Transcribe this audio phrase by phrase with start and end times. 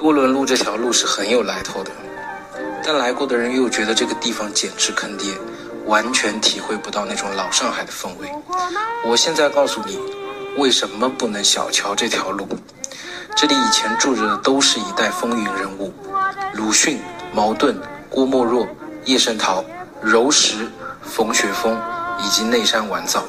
[0.00, 1.90] 多伦路这条路是很有来头的，
[2.82, 5.34] 但来过的人又觉得这个地方简直坑爹，
[5.84, 8.26] 完全体会不到那种老上海的氛围。
[9.04, 9.98] 我现在告诉你，
[10.56, 12.48] 为什么不能小瞧这条路？
[13.36, 15.92] 这里以前住着的都是一代风云人物，
[16.54, 16.98] 鲁迅、
[17.34, 17.78] 茅盾、
[18.08, 18.66] 郭沫若、
[19.04, 19.62] 叶圣陶、
[20.00, 20.66] 柔石、
[21.02, 21.78] 冯雪峰
[22.24, 23.22] 以及内山完造，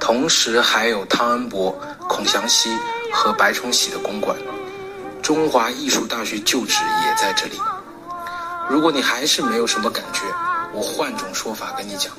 [0.00, 1.70] 同时还有汤恩伯、
[2.08, 2.76] 孔祥熙
[3.12, 4.36] 和白崇禧的公馆。
[5.24, 7.58] 中华艺术大学旧址也在这里。
[8.68, 10.20] 如果你还是没有什么感觉，
[10.74, 12.12] 我换种说法跟你讲，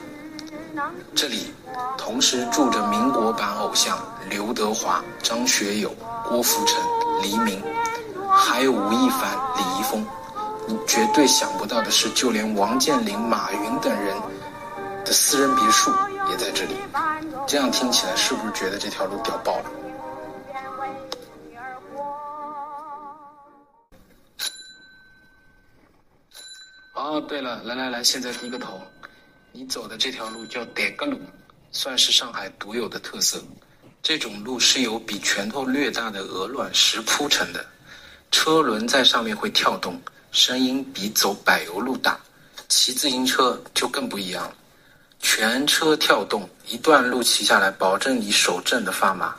[1.14, 1.54] 这里
[2.00, 3.95] 同时住着民国版偶像
[4.28, 5.94] 刘德华、张学友、
[6.28, 6.81] 郭富城、
[7.22, 7.62] 黎明，
[8.34, 10.03] 还有吴亦凡、李易峰。
[10.67, 14.17] 你绝对想不到的是，就连王健林、马云等人
[15.06, 15.92] 的私人别墅
[16.31, 16.76] 也在这里。
[17.45, 19.66] 这样听起来是不是觉得这条路屌爆了？
[26.96, 28.82] 哦，对了，来来来，现在低个头。
[29.52, 31.20] 你走的这条路叫德格路，
[31.72, 33.38] 算是上海独有的特色。
[34.02, 37.66] 这种路是由比拳头略大的鹅卵石铺成的，
[38.32, 40.02] 车轮在上面会跳动，
[40.32, 42.18] 声音比走柏油路大。
[42.70, 44.56] 骑自行车就更不一样了，
[45.20, 49.36] 全车跳动，一段路骑下来，保证你手震的发麻。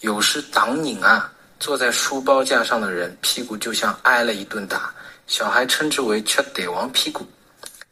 [0.00, 4.94] 有时挡拧啊，坐在书包架上的人屁股就像挨了一顿打。
[5.26, 7.26] 小孩称之为“吃得王屁股”，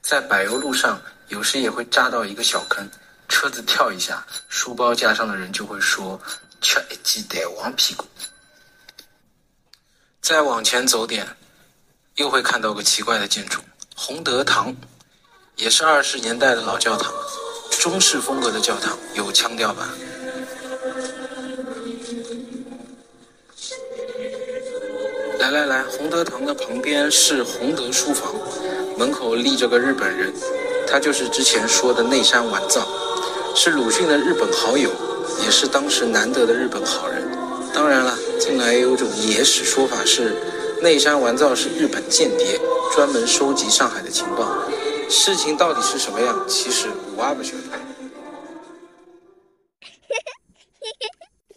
[0.02, 2.88] 在柏油路上，有时也会扎到一个小坑，
[3.28, 6.20] 车子跳一下，书包架上的人就会说
[6.60, 8.04] “吃一记得王屁股”。
[10.20, 11.26] 再往前走点，
[12.16, 13.60] 又会看到个奇怪的建筑——
[13.96, 14.74] 洪德堂，
[15.56, 17.12] 也是二十年代的老教堂，
[17.80, 19.88] 中式风格的教堂，有腔调吧？
[25.42, 28.32] 来来来，洪德堂的旁边是洪德书房，
[28.96, 30.32] 门口立着个日本人，
[30.86, 32.86] 他就是之前说的内山完造，
[33.52, 34.88] 是鲁迅的日本好友，
[35.44, 37.28] 也是当时难得的日本好人。
[37.74, 40.36] 当然了，近来有种野史说法是，
[40.80, 42.60] 内山完造是日本间谍，
[42.94, 44.46] 专门收集上海的情报。
[45.08, 46.86] 事情到底是什么样，其实
[47.16, 47.62] 我不晓得。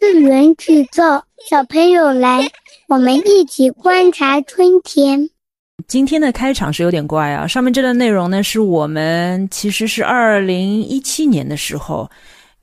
[0.00, 2.50] 次元制造，小朋友来。
[2.88, 5.28] 我们一起观察春天。
[5.88, 12.08] 今天的开场是有点怪啊，上面这段内容呢，是我们其实是二零一七年的时候，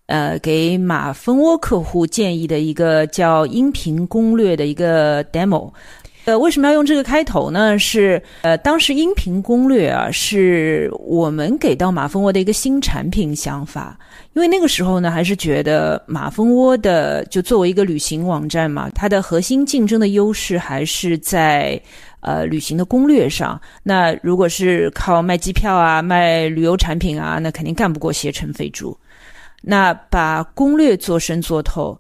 [0.06, 5.70] 呃，给马蜂窝客户建议的一个叫音频攻略的一个 demo。
[6.24, 7.78] 呃，为什么要用这个开头呢？
[7.78, 14.00] 是呃，当时音频攻略啊，是我们给到马蜂窝的一个新产品想法。
[14.34, 21.80] 因为那个时候呢，还是觉得马蜂窝的就作为一个旅行网站嘛，它的核心竞争的优势还是在
[22.22, 23.62] 呃旅行的攻略上。
[23.84, 28.98] 那如果是靠卖机票啊、卖旅游产品啊，那肯定干不过携程、飞猪。
[29.62, 32.00] 那把攻略做深做透。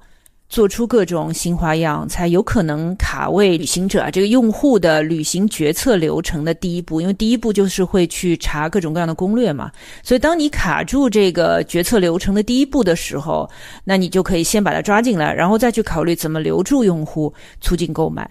[0.54, 9.72] 做出各种新花样，才有可能卡位旅行者啊这个用户的旅行决策流程的第一步，因为第一步就是会去查各种各样的攻略嘛。
[10.04, 13.50] 所以，当你卡住这个决策流程的第一步的时候，
[13.84, 18.30] 那你就可以先把它抓进来，然后再去考虑怎么留住用户，促进购买。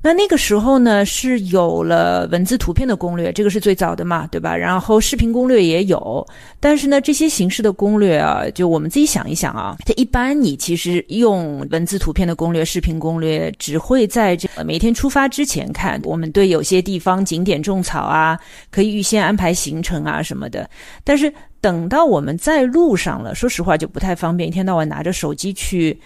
[0.00, 4.56] 那那个时候呢，是有了文字图片的攻略，这个是最早的嘛，对吧？
[4.56, 6.24] 然后视频攻略也有，
[6.60, 16.00] 但是呢，这些形式的攻略啊，就我们自己想一想啊，它一般你其实用文字图片的攻略、视频攻略，只会在这每天出发之前看。
[16.04, 18.38] 我们对有些地方景点种草啊，
[18.70, 20.70] 可以预先安排行程啊什么的。
[21.02, 21.30] 但是
[21.60, 25.98] 等到我们在路上了，说实话就不太方便，一天到晚拿着手机去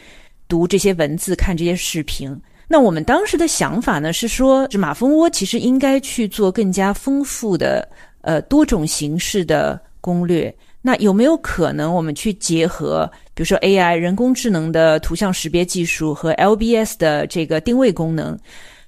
[0.49, 2.35] 读这些文字、看这些视频。
[2.73, 7.87] 那我们当时的想法呢，是说，这马蜂窝其实应该去做更加丰富的，
[8.23, 10.51] 呃，多种形式的攻略。
[10.81, 18.39] 那有没有可能，我们去结合，比如说 AI 人工智能的图像识别技术和 LBS 的这个定位功能？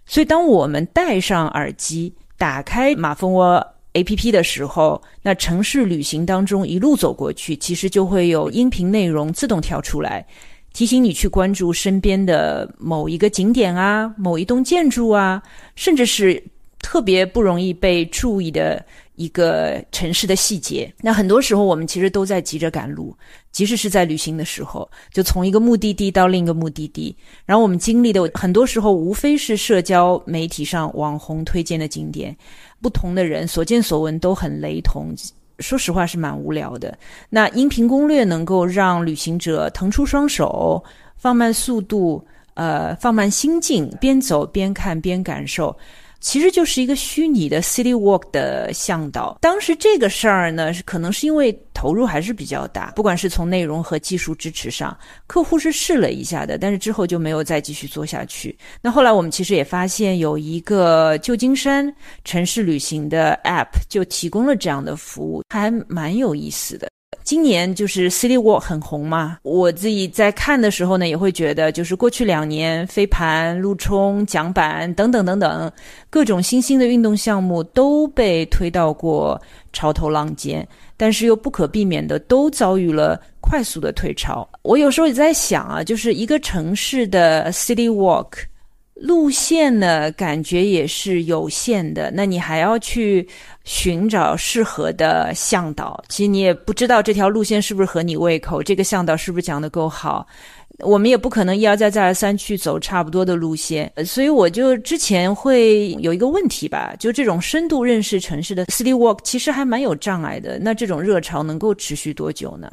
[0.07, 10.27] 所以，当我们戴上耳机，打开马蜂窝 APP 的时候，那城市旅行当中一路走过去，其实就会有音频内容自动跳出来。
[10.75, 15.41] 提醒你去关注身边的某一个景点啊，某一栋建筑啊，
[15.77, 16.43] 甚至是
[16.81, 18.85] 特别不容易被注意的
[19.15, 20.93] 一个城市的细节。
[21.01, 23.17] 那很多时候我们其实都在急着赶路，
[23.53, 27.17] 即使是在旅行的时候，就从一个目的地到另一个目的地，
[27.47, 32.37] 然后我们经历的很多时候无非是社交媒体上网红推荐的景点，
[32.83, 35.15] 不同的人所见所闻都很雷同。
[35.59, 36.97] 说实话是蛮无聊的。
[37.31, 40.83] 那音频攻略能够让旅行者腾出双手，
[41.17, 42.25] 放慢速度，
[42.55, 45.77] 呃，放慢心境，边走边看边感受。
[46.25, 49.37] 其实就是一个虚拟的 City Walk 的向导。
[49.43, 58.57] 当时这个事儿呢，可能是因为投入还是比较大，不管是从内容和技术支持上，客户是试了一下的，但是之后就没有再继续做下去。
[58.81, 61.95] 那后来我们其实也发现有一个旧金山
[62.25, 66.89] 城市旅行的 App 就提供了这样的服务，还蛮有意思的。
[67.23, 75.71] 今年就是 City Walk 很红嘛，我自己在看的时候呢，也会觉得，就是过去两年飞盘、路冲、桨板等等等等
[76.11, 79.41] 各种新兴的运动项目都被推到过
[79.73, 80.67] 潮头浪尖，
[80.97, 84.49] 但是又不可避免的都遭遇了快速的退潮。
[84.63, 88.29] 我有时候也在想啊，就是一个城市的 City Walk。
[89.05, 92.11] 路线呢，感觉也是有限的。
[92.15, 93.29] 那你还要去
[93.65, 100.27] 寻找适合的向导，其实你也不知道这条路线是不是合你胃口，这个向导是不是讲的够好。
[100.79, 110.59] 我们也不可能一而再再而三去走差不多的路线，所以我就之前会有一个问题吧，就这种深度认识城市的 city walk 其实还蛮有障碍的。
[110.59, 112.69] 那这种热潮能够持续多久呢？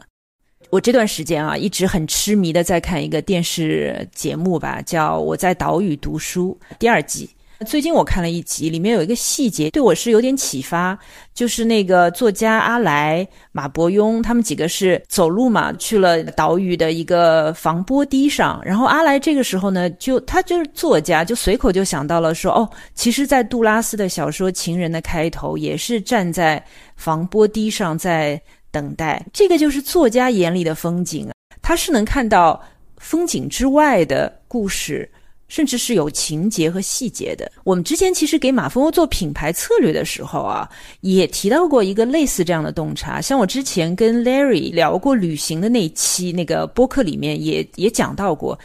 [0.71, 7.29] 我这段时间啊，一直很痴迷的在看一个电视节目吧，叫《我在岛屿读书》第二季。
[7.67, 10.97] 最近我看了一集，里面有一个细节对我是有点启发，
[11.33, 18.59] 就是那个作家阿来、马伯庸他们几个是走路嘛，去了岛屿的一个防波堤上。
[18.63, 26.63] 然后阿来这个时候呢，就他就是作家，就随口就想到了说，哦，其实，在杜拉斯的小说《情人》的开头，也是站在
[26.95, 28.41] 防波堤上在。
[28.71, 32.61] 等待，这个就是作家眼里的风景啊，他是能看到
[32.97, 35.09] 风景之外的故事，
[35.47, 37.51] 甚至是有情节和细节的。
[37.65, 40.69] 我们之前其实给马蜂窝做品牌策略的时候啊，
[41.01, 43.19] 也提到过一个类似这样的洞察。
[43.19, 48.57] 像我之前跟 Larry 聊过旅行的那期那个播客里面，也也讲到过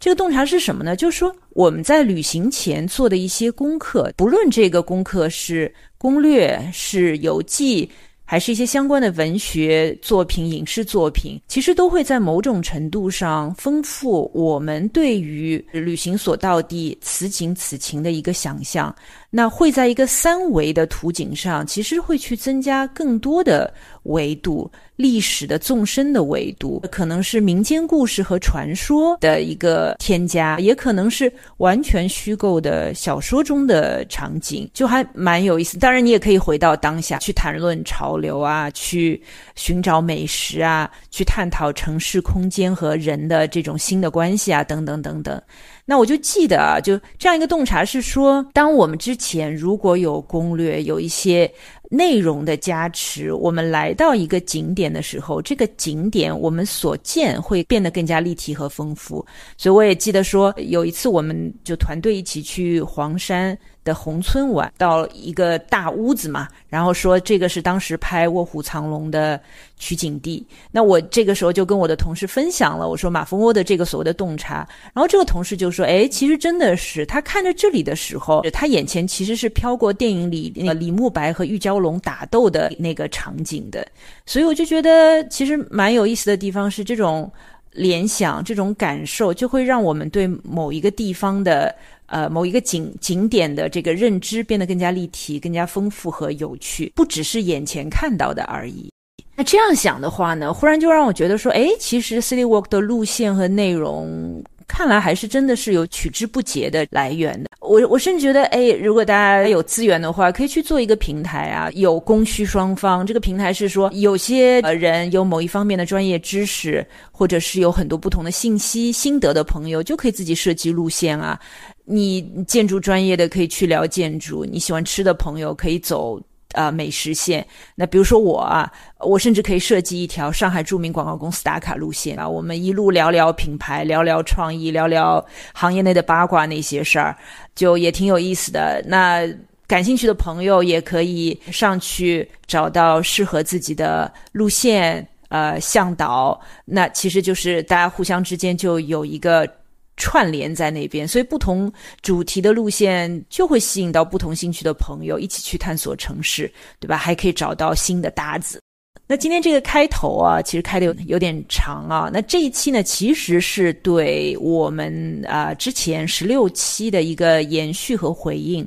[0.00, 0.96] 这个洞察是什么呢？
[0.96, 7.90] 就是说我们在旅行前做的一些功课，不论这个功课是攻略、是游记。
[8.32, 18.96] 还是一些相关的文学作品、影视作品，其实都会在某种程度上丰富我们对于旅行所到地此景此情的一个想象。
[19.34, 24.70] 那会在一个三维的图景上，其实会去增加更多的维度。
[24.96, 35.76] 历史的纵深的维度，可能是民间故事和传说的一个添加，也可能是完全虚构的小说中的场景，就还蛮有意思。
[35.78, 39.20] 当然，你也可以回到当下去谈论潮流啊，去
[39.56, 45.42] 寻找美食啊，去探讨城市空间和人的这种新的关系啊，等等等等。
[45.84, 51.52] 那我就记得啊，就这样一个洞察是说，当我们之前如果有攻略，有一些。
[51.94, 59.24] 内容的加持，我们来到一个景点的时候，这个景点我们所见会变得更加立体和丰富。
[59.58, 63.56] 所以我也记得说，有一次我们就团队一起去黄山。
[63.84, 69.40] 的宏村玩到一个大屋子嘛，然后说这个是当时拍《卧虎藏龙》的
[69.76, 70.46] 取景地。
[70.70, 74.58] 那我这个时候就跟我的同事分享了，我说马蜂窝的这个所谓的洞察。
[74.94, 83.86] 然后这个同事就说：“哎，其实真的是他看着这里的时候，他眼前其实是飘过电影里那个李慕白和玉娇龙打斗的那个场景的。
[84.24, 87.30] 所以我就觉得其实蛮有意思的地方是这种
[87.72, 91.74] 联想、这种感受，就会让我们对某一个地方的。”
[92.12, 98.92] 呃，某一个景景点的这个认知变得更加立体、更加丰富和有趣，不只是眼前看到的而已。
[99.34, 104.44] 那这样想的话呢，忽然就让我觉得说，哎，其实 City Walk 的路线和内容。
[104.72, 107.50] 看来还是真的是有取之不竭的来源的。
[107.60, 113.06] 我我甚至觉得，哎，如果大家有资源的话，可以去做一个平台啊，有供需双方。
[113.06, 121.38] 这个平台是说，有些人有某一方面的专业知识，或者是有很多不同的信息心得的朋友，就可以自己设计路线啊。
[121.84, 126.18] 你建筑专业的可以去聊建筑，你喜欢吃的朋友可以走。
[126.52, 127.46] 呃，美食线。
[127.74, 132.28] 那比如说我啊，我甚至可以设计一条上海著名广告公司打卡路线啊。
[132.28, 137.16] 我们一路聊聊品牌，聊聊创意，聊聊行业内的八卦那些事儿，
[137.54, 138.82] 就也挺有意思的。
[138.86, 139.22] 那
[139.66, 146.40] 感兴趣的朋友也可以上去找到适合自己的路线，呃，向导。
[146.64, 149.48] 那其实就是大家互相之间就有一个。
[149.96, 156.96] 串联在那边，所以不同主题的路线就会吸引到不同兴趣的朋友一起去探索城市，对吧？
[156.96, 158.60] 还可以找到新的搭子。
[159.06, 162.08] 那今天这个开头啊，其实开的有有点长啊。
[162.10, 168.66] 那这一期呢，其实是对我们啊之前十六期的一个延续和回应。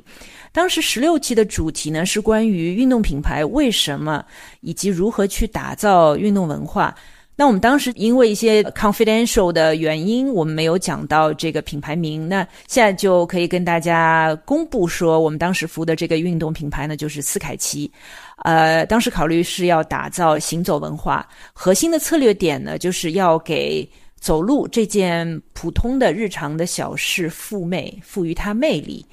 [0.52, 4.24] 当时十六期的主题呢是关于运动品牌为什么
[4.60, 6.94] 以及如何去打造运动文化。
[7.38, 12.26] 那我们当时因为一些 confidential 的原因，我们没有讲到这个品牌名。
[12.26, 17.90] 那现在就可以跟大家公布说，我们当时服务的这个运动品牌呢，就是斯凯奇。
[18.38, 23.86] 呃，当时考虑是要打造行走文化，核心的策略点呢，就是要给
[24.18, 29.04] 走路这件普通的日常的小事赋魅，赋予它魅力。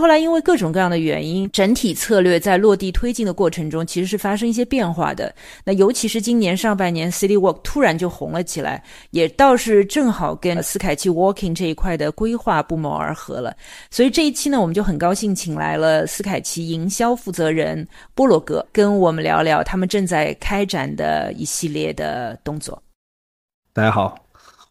[0.00, 5.34] 后来因为各种各样的原因，整体策略在落地推进的过程中，其实是发生一些变化的。
[5.64, 13.56] 那尤其是今年上半年，City Walk 突然就红了起来，也倒是正好跟斯凯奇 Walking 这一块的规划不谋而合了。
[13.90, 22.82] 所以这一期呢，我们就很高兴请来了斯凯奇营销负责人波罗哥，跟我们聊聊他们正在开展的一系列的动作。
[23.72, 24.16] 大家好，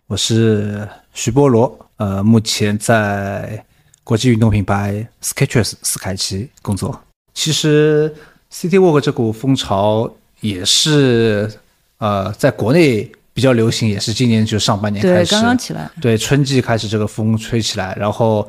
[0.07, 3.63] 我是徐波罗，呃，目前在。
[4.03, 6.99] 国际运动品牌 Skechers 斯凯奇工作，
[7.33, 8.13] 其实
[8.51, 11.51] City Walk 这股风潮也是
[11.97, 18.47] 呃，在国内比较流行，也是今年就上半年开始，对，刚刚起来，对，春季开始这个风吹起来，然后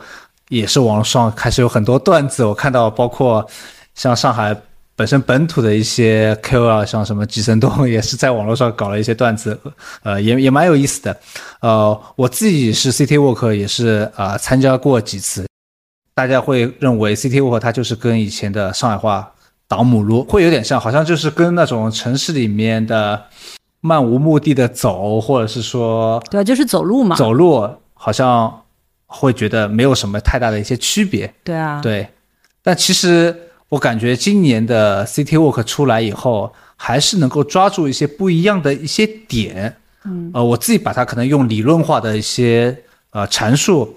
[0.48, 3.46] 也是网络上开始有很多段子，我看到包括
[3.94, 4.54] 像上海。
[4.96, 9.58] 本身本土的一些 KOL，像什么吉森东， 也是在网络上搞了一些段子，
[10.04, 11.16] 呃，也也蛮有意思的。
[11.60, 15.46] 呃，我自己是 City Walk，也是啊参加过几次。
[16.14, 19.32] 大家会认为 City Walk 它就是跟以前的上海话
[19.66, 23.20] 倒母路会有点像，好像就是跟那种城市里面的
[23.80, 28.62] 漫无目的的走，或者是说对啊，就是走路嘛，走路好像
[29.06, 31.34] 会觉得没有什么太大的一些区别。
[31.42, 32.08] 对啊，对，
[32.62, 33.36] 但其实。
[33.70, 39.76] 我感觉今年的 City Walk 出来以后，还是能够抓住一些不一样的一些点。
[40.04, 42.76] 嗯，呃，我自己把它可能用理论化的一些
[43.10, 43.96] 呃阐述，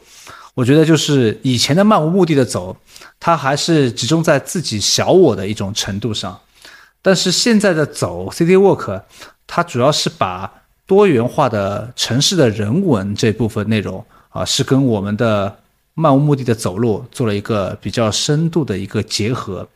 [0.56, 2.76] 我觉得就是以前的漫无目的的走，
[3.20, 6.40] 它还是集中在自己小我的一种程度上，
[7.02, 9.02] 但是现在的走 City Walk，
[9.46, 10.52] 它主要是把
[10.88, 15.58] 多元化的城市的人文这部分内容啊，是跟我们的。
[16.00, 19.68] 漫无目的的走路，做了一个比较深度的一个结合。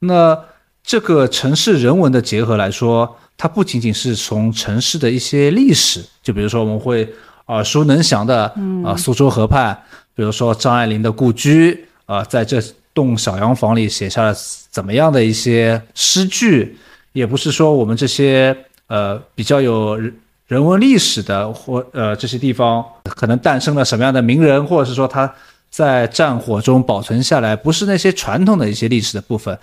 [0.00, 0.38] 那
[0.82, 7.08] 这个城市人文的结合来说，它不仅仅是从城市的一些历史，就比如说我们会
[7.46, 8.44] 耳熟能详的
[8.84, 9.74] 啊苏州河畔，
[10.14, 14.34] 比如说张爱玲的故居啊，在这栋小洋房里写下了
[14.70, 16.76] 怎么样的一些诗句，
[17.14, 18.54] 也不是说我们这些
[18.88, 19.98] 呃比较有。
[20.46, 25.34] 人文历史的或呃这些地方可能诞生了什么样的名人，或者是说他
[25.74, 29.58] 在战火中保存下来，不是那些传统的一些历史的部分，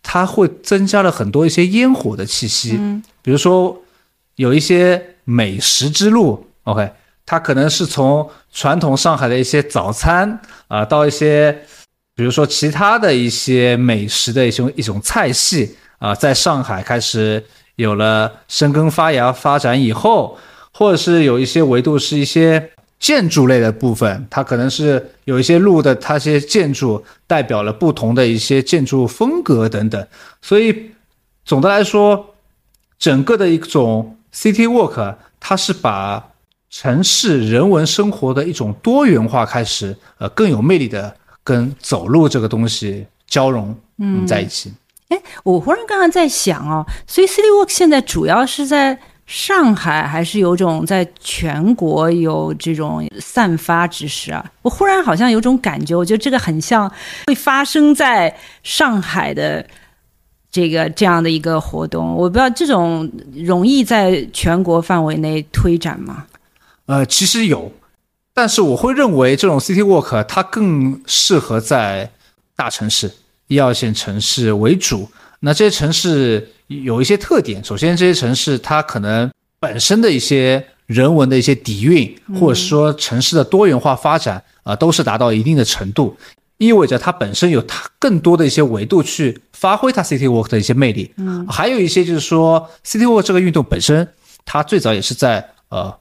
[0.00, 2.76] 它会增加了很多一些烟火的气息。
[2.78, 3.76] 嗯，比如说
[4.36, 6.88] 有一些美食之路，OK，
[7.24, 11.50] 它可能是从传统上海的一些早餐啊，到一些
[12.14, 17.44] 比如说其他的一些美食的一种一种菜系啊，在上海开始。
[17.76, 20.38] 有了生根发芽发展以后，
[20.72, 30.06] 或者是有一些维度是一些建筑类的部分，它可能是有一些路的它些建筑代表了不同的一些建筑风格等等。
[30.40, 30.90] 所以
[31.44, 32.34] 总的来说，
[32.98, 36.30] 整个的一种 city walk，它是把
[36.70, 44.72] 城市人文生活的一种多元化开始，呃，更有魅力的跟走路这个东西交融嗯在一起。
[45.08, 54.44] 哎，我忽然刚刚在想哦，所以 City Walk 现在主要是在上海，还是有种在全国有这种散发之势啊？
[54.62, 56.90] 我忽然好像有种感觉，我觉得这个很像
[57.26, 59.66] 会发生在上海的
[60.50, 62.14] 这个这样的一个活动。
[62.14, 66.26] 我不知道这种容易在全国范围内推展吗？
[66.86, 67.72] 呃，其实有，
[68.32, 72.12] 但是我会认为这种 City Walk 它更适合在
[72.54, 73.10] 大城市。
[73.48, 77.62] 一二线城市为主，那这些城市有一些特点。
[77.64, 79.30] 首先，这些城市它可能
[79.60, 86.16] 本身的一些人文的一些底蕴，或者说城市的多元化发展啊，都是达到一定的程度，
[86.58, 91.12] 意味着它本身有它更多的一些维度去发挥它 City Walk 的一些魅力。
[91.16, 94.08] 嗯，还有一些就是说，City Walk 这个运动本身，
[94.44, 95.94] 它最早也是在呃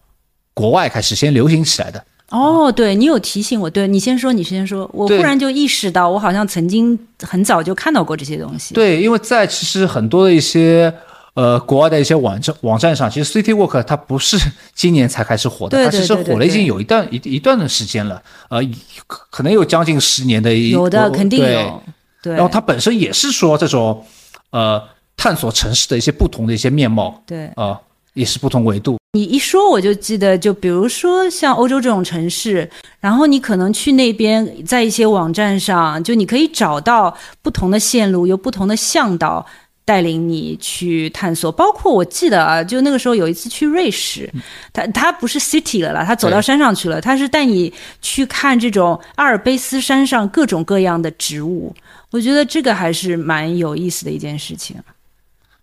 [0.54, 2.04] 国外开始先流行起来的。
[2.36, 8.74] 哦，对你有提醒我，对你先说，你先说，我忽然就意识到，我好像曾经很早就看到过这些东西。
[8.74, 10.94] 对，因为在其实很多的一些
[11.36, 14.38] 呃国外的一些网站网站上，其实 City Walk 它不是
[14.74, 18.60] 今年才开始火的，它其实火了已经有一段一一段的时间了，呃，
[19.08, 20.54] 可能有将近十年的。
[20.54, 21.82] 有的肯定有。
[22.22, 22.34] 对。
[22.34, 24.04] 然后它本身也是说这种
[24.50, 24.82] 呃
[25.16, 27.24] 探索城市的一些不同的一些面貌。
[27.26, 27.48] 对。
[27.56, 27.80] 啊。
[28.16, 28.98] 也是不同维度。
[29.14, 32.70] 你一说，我就记得，就比如说像欧洲这种城市，
[33.00, 39.46] 然后你可能去那边，在一些网站上，就你可以找到不同的线路，有不同的向导，
[39.86, 41.50] 带领你去探索。
[41.50, 44.30] 包括我记得啊，就那个时候有一次去瑞士，
[44.74, 51.74] 他他不是 city 了啦，他走到山上去了，他是带你去看这种阿尔卑斯山上各种各样的植物。
[52.12, 54.76] 我觉得这个还是蛮有意思的一件事情。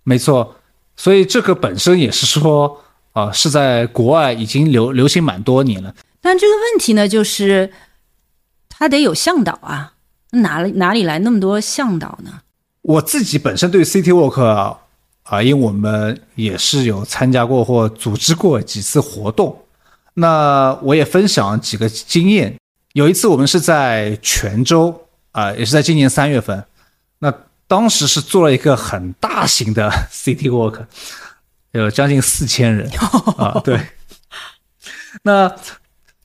[0.05, 0.57] 没错，
[0.97, 2.81] 所以这个本身也是说
[3.13, 5.95] 啊、是在国外已经流流行蛮多年了。
[6.21, 7.71] 但这个问题呢，就是
[8.71, 9.93] 他得有向导啊，
[10.31, 12.41] 哪里哪里来那么多向导呢？
[12.81, 14.43] 我自己本身对 City Walk
[15.25, 19.57] 啊、因为我们也是有参加过或组织过几次活动，
[20.15, 22.57] 那我也分享几个经验。
[22.95, 26.65] 有一次我们是在泉州啊、也是在今年三月份，
[27.19, 27.33] 那
[27.67, 30.85] 当时是做了一个很大型的 City Walk，
[31.73, 32.91] 有将近四千人
[33.37, 33.81] 啊， 对。
[35.23, 35.55] 那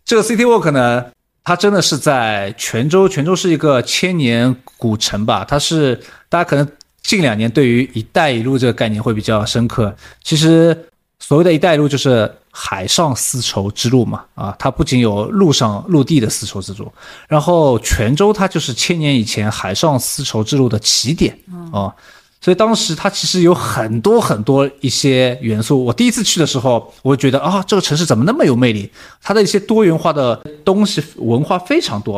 [0.06, 1.06] 这个 City Walk 呢，
[1.44, 5.46] 它真的是在泉州，泉州是一个千年古城吧？
[5.46, 6.68] 它是大家可能
[7.02, 9.96] 近两年对于“一带一路”这个概念会比较深刻。
[10.24, 10.90] 其实
[11.20, 16.92] 所谓的一带一路就是海上丝绸之路嘛，啊，它不仅有陆上陆地的丝绸之路，
[17.28, 21.38] 然后泉州它就是千年以前海上丝绸之路的起点
[21.72, 21.94] 啊。
[22.42, 25.84] 所以当时它其实有很多很多一些元素。
[25.86, 28.90] 我第一次去的时候，我觉得啊，这个城市怎么那么有魅力？
[29.22, 30.36] 它的一些多元化的
[30.66, 32.16] 东西文化非常多。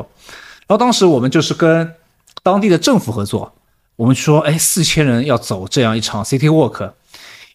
[0.68, 1.90] 然后当时我们就是跟
[2.44, 3.52] 当地的政府合作，
[3.98, 6.92] 我们说，哎，四千人要走这样一场 City Walk，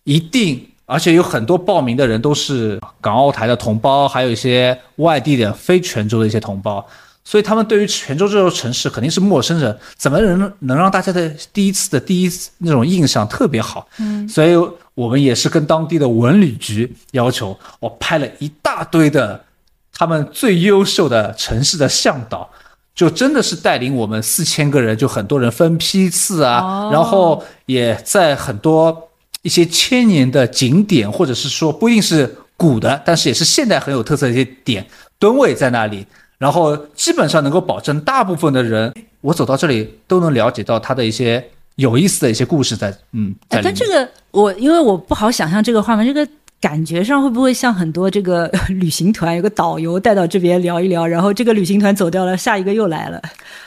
[0.03, 6.85] 一定，而且有很多报名的人都是港澳台的同胞，还有一些外地的非泉州的一些同胞。
[7.27, 13.89] 所以他们对于泉州这座城市肯定是陌生人，怎么能能让大家的第一次的第一次那种印象特别好？
[13.99, 14.55] 嗯，所以
[14.93, 19.43] 我们也是跟当地的文旅局要求，我拍了一大堆的
[19.91, 22.47] 他们最优秀的城市的向导，
[22.95, 29.09] 就真的是带领我们四千个人，就很多人分批次啊，哦然后也在很多
[29.45, 34.85] 一些千年的景点，或者是说不一定是古的，但是也是现代很有特色的一些点
[35.19, 36.05] 吨位在那里。
[36.39, 41.43] 然后基本上能够保证大部分的人，我走到这里都能了解到他的一些
[41.77, 43.35] 有意思的一些故事在，嗯。
[43.49, 46.27] 但这个我因为我不好想象这个画面，这个
[46.61, 53.23] 感觉上会不会像很多这个旅行团有个导游带到这边聊一聊，然后这个旅行团走掉了，下一个又来了，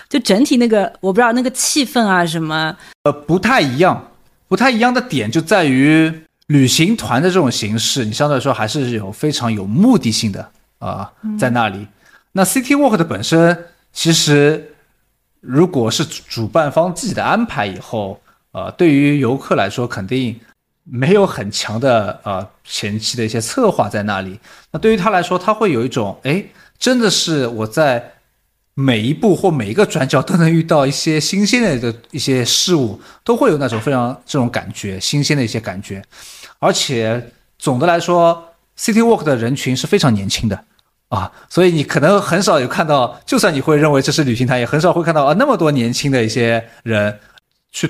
[0.10, 4.12] 就整体那个我不知道那个气氛啊什么，呃，不太一样，
[4.48, 6.12] 不太一样的点就在于
[6.48, 11.86] 旅行团的这种形式，你相对来说还是有非常有目的性的啊、在那里。
[12.32, 14.74] 那 City Walk 的本身，其实
[15.42, 20.40] 如果是主主办方自己的安排以后，呃，对于游客来说肯定
[20.84, 24.40] 没有很强的呃前期的一些策划在那里。
[24.72, 26.44] 那对于他来说，他会有一种哎，
[26.78, 28.14] 真的是我在
[28.80, 36.00] 每一步或每一个转角都能遇到一些新鲜的的一些事物，都会有那种非常这种感觉，新鲜的一些感觉。
[36.60, 40.64] 而且总的来说，City Walk 的人群是非常年轻的
[41.08, 47.20] 啊，所以你可能很少有看到，就算你会认为这是旅行团，也很少会看到啊那么多年轻的一些人
[47.72, 47.90] 去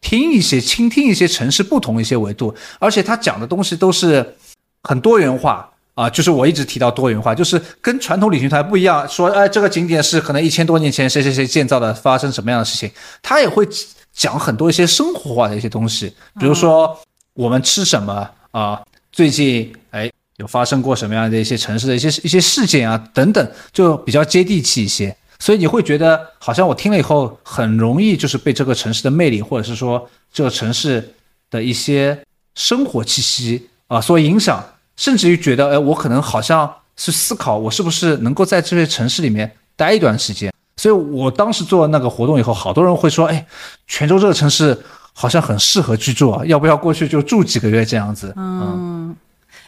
[0.00, 4.36] 听一些、倾听一些城市不同一些维度，而且他讲的东西都是
[4.84, 5.68] 很多元化。
[5.98, 9.06] 啊，就是我一直提到多元化，就是跟传统旅行团不一样。
[9.08, 12.88] 说，哎，这个景点是可能一千多年前谁谁谁建造的，发生什么样的事情，
[13.20, 13.66] 他也会
[14.12, 16.96] 讲很多一些生活化的一些东西，比如说
[17.34, 18.80] 我们吃什么啊，
[19.10, 25.12] 最近哎有发生过什么样的一些城市的一些一些事件啊等等，就比较接地气一些。
[25.40, 31.12] 所以你会觉得好像我听了以后很容易就是被这个城市的魅力，或者是说这个城市
[31.50, 32.16] 的一些
[32.54, 34.64] 生活气息啊所影响。
[34.98, 40.52] 甚至于觉得，哎，我可能好像是思考，我是不是能够在这些城市里面待一段时间。
[40.76, 43.46] 所以我当时做了那个活动以后，好多人会说，哎，
[43.86, 44.76] 泉州这个城市
[45.14, 48.34] 好像很适合居住啊，要不要过去就住几个月这样子？
[48.36, 49.16] 嗯，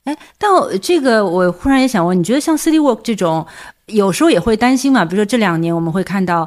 [0.04, 3.46] 哎，但我这个我忽然也想问，你觉得像 City Walk 这种，
[3.86, 5.04] 有时候也会担心嘛？
[5.04, 6.46] 比如说这两年我们会看到。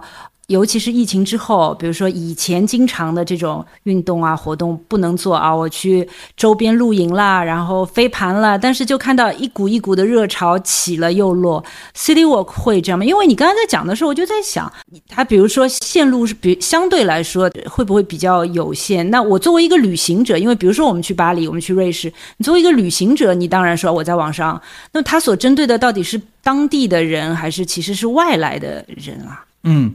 [0.54, 11.64] 尤其是疫情之后，比如说以前经常的这种运动啊活动不能做啊，我去周边露营啦，然后飞盘了，但是就看到一股一股的热潮起了又落。
[11.96, 13.04] City Walk 会这样吗？
[13.04, 14.72] 因为你刚才在讲的时候，我就在想，
[15.08, 19.10] 它比如说线路是比相对来说会不会比较有限？
[19.10, 24.62] 那我作为一个旅行者，因为比如说我们去巴黎，我们去瑞士，你作为一个旅行者，你当然说我在网上，
[24.92, 29.44] 那他所针对的到底是当地的人，还是其实是外来的人啊？
[29.64, 29.92] 嗯。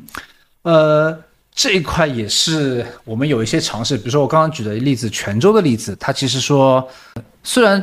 [0.62, 1.18] 呃，
[1.55, 6.87] 这一块也是我们有一些尝试，比如说我刚刚举的例子，泉州的例子，它其实说
[7.42, 7.83] 虽然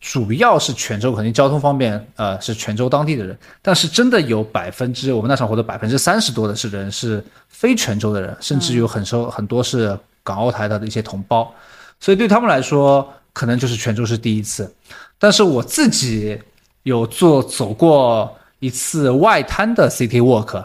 [0.00, 11.52] 主要是泉州，肯定交通方面，呃，是泉州当地的人，但是真的有百分之我们那场活动百分之三十多的是人是非泉州的人，甚至有很多很多是港澳台的一些同胞，
[11.98, 14.72] 所以对他们来说，可能就是泉州是第一次。
[15.18, 16.40] 但是我自己
[16.84, 20.64] 有做走过一次外滩的 City Walk，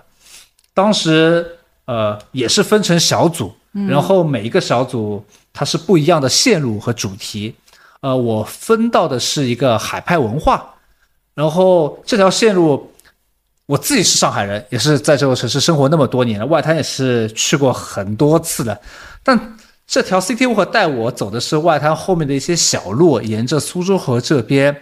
[0.73, 1.45] 当时
[1.85, 3.53] 呃也是分成小组，
[3.87, 7.55] 然后每一个小组它是不一样的线路和主题。
[8.01, 10.73] 呃，我分到的是一个海派文化，
[11.33, 12.89] 然后这条线路。
[13.65, 18.77] 我自己是上海人，也是在这座城市生活那么多年了，外滩也是去过很多次的。
[19.23, 19.57] 但
[19.87, 24.75] 这条 City Walk 带我走的是外滩后面的一些小路，沿着苏州河这边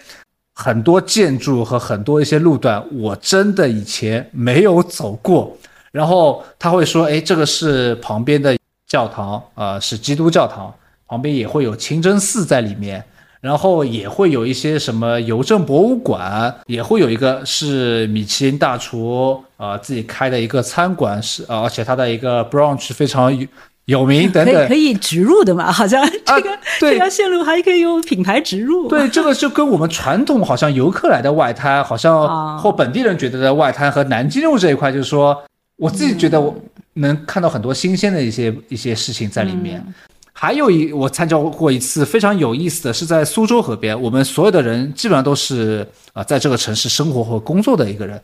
[0.56, 5.56] 很多建筑和很多一些路段，我真的以前没有走过。
[5.92, 10.74] 然后他会说：“哎，这个是旁边的教堂，呃，是基督教堂，
[11.08, 13.04] 旁边也会有清真寺在里面。”
[13.42, 23.48] 然后也会有一些什么邮政博物馆，也会有一个是米其林大厨啊自己开的一个餐馆，是啊，而且他的一个 brunch 非常有
[23.86, 24.68] 有名等等。
[24.68, 25.72] 可以植入的嘛？
[25.72, 26.50] 好像这个
[26.80, 28.88] 这条线路还可以用品牌植入。
[28.88, 35.36] 对，这个就跟我们传统好像游客来的外滩，好像或本地人觉得的外滩和南京路这一块，就是说
[35.82, 36.56] 我自己觉得我
[36.94, 39.84] 能看到很多新鲜的一些一些事情在里面。
[40.32, 48.22] 还有一，我参加过一次非常有意思的是在苏州河边，我们所有的人基本上都是啊，在这个城市生活和工作的一个人。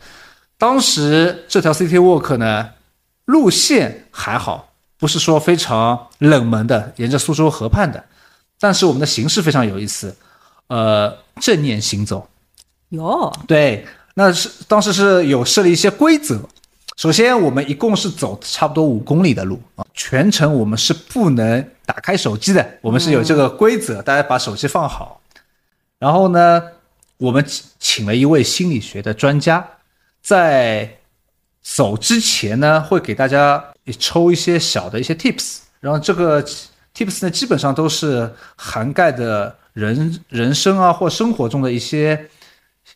[0.59, 2.69] 当时这条 City Walk 呢，
[3.25, 8.03] 路线还好，不是说非常冷门的，沿着苏州河畔的，
[8.59, 10.15] 但是我们的形式非常有意思，
[10.67, 12.29] 呃，正念行走。
[12.89, 16.39] 哟，对，那是当时是有设立一些规则。
[16.97, 25.21] 首先，我们一共是走差不多五公里的路啊，全程我们是不能打开手机的，我们是有这个规则，大家把手机放好。
[25.99, 26.59] 然后呢，
[27.17, 27.45] 我们
[27.77, 29.63] 请了一位心理学的专家，
[30.23, 30.97] 在
[31.61, 33.63] 走之前呢，会给大家
[33.99, 36.43] 抽一些小的一些 tips，然后这个
[36.95, 42.27] tips 呢，基本上都是涵盖的人人生啊或生活中的一些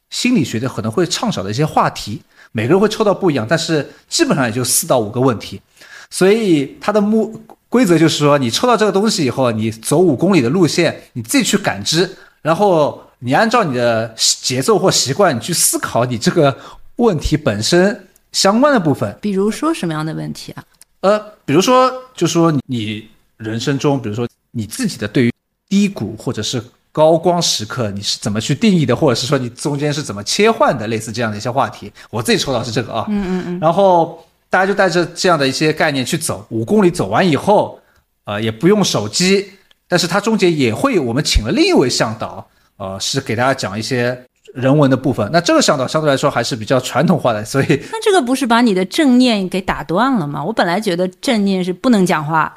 [0.10, 2.24] 心理学的可能会畅想的一些话题。
[2.52, 5.62] 每个人会抽到不一样，但是基本上也就四到五个问题，
[6.10, 12.10] 所以它的目规则就是说，你抽到这个东西以后，你走五公里的路线，你自己去感知，
[12.42, 16.58] 然后你按照你的节奏或习惯，你去思考你这个
[16.98, 19.18] 问题本身相关的部分。
[19.22, 20.64] 比如说什么样的问题啊？
[21.02, 25.34] 呃，比如说，就说你人生中，比如说你自己的对于
[25.70, 26.62] 低谷或者是。
[26.92, 30.86] 高光时刻你是怎么去定义的，或者是说你中间是怎么切换的？
[30.88, 33.06] 类似这样的一些话题，我自己抽到是这个啊。
[33.08, 33.60] 嗯嗯嗯。
[33.62, 37.80] 然后大家就带着这样的一些概念去走，五公里走完以后，
[38.26, 39.54] 呃，也不用手机，
[39.88, 45.30] 但是它中间也会，我们请了另一位向导，呃，是给大家讲一些人文的部分。
[45.32, 50.44] 那这个向导相对来说还是比较传统化的，所以那这个不是把你的正念给打断了吗？
[50.44, 52.54] 我本来觉得正念是不能讲话。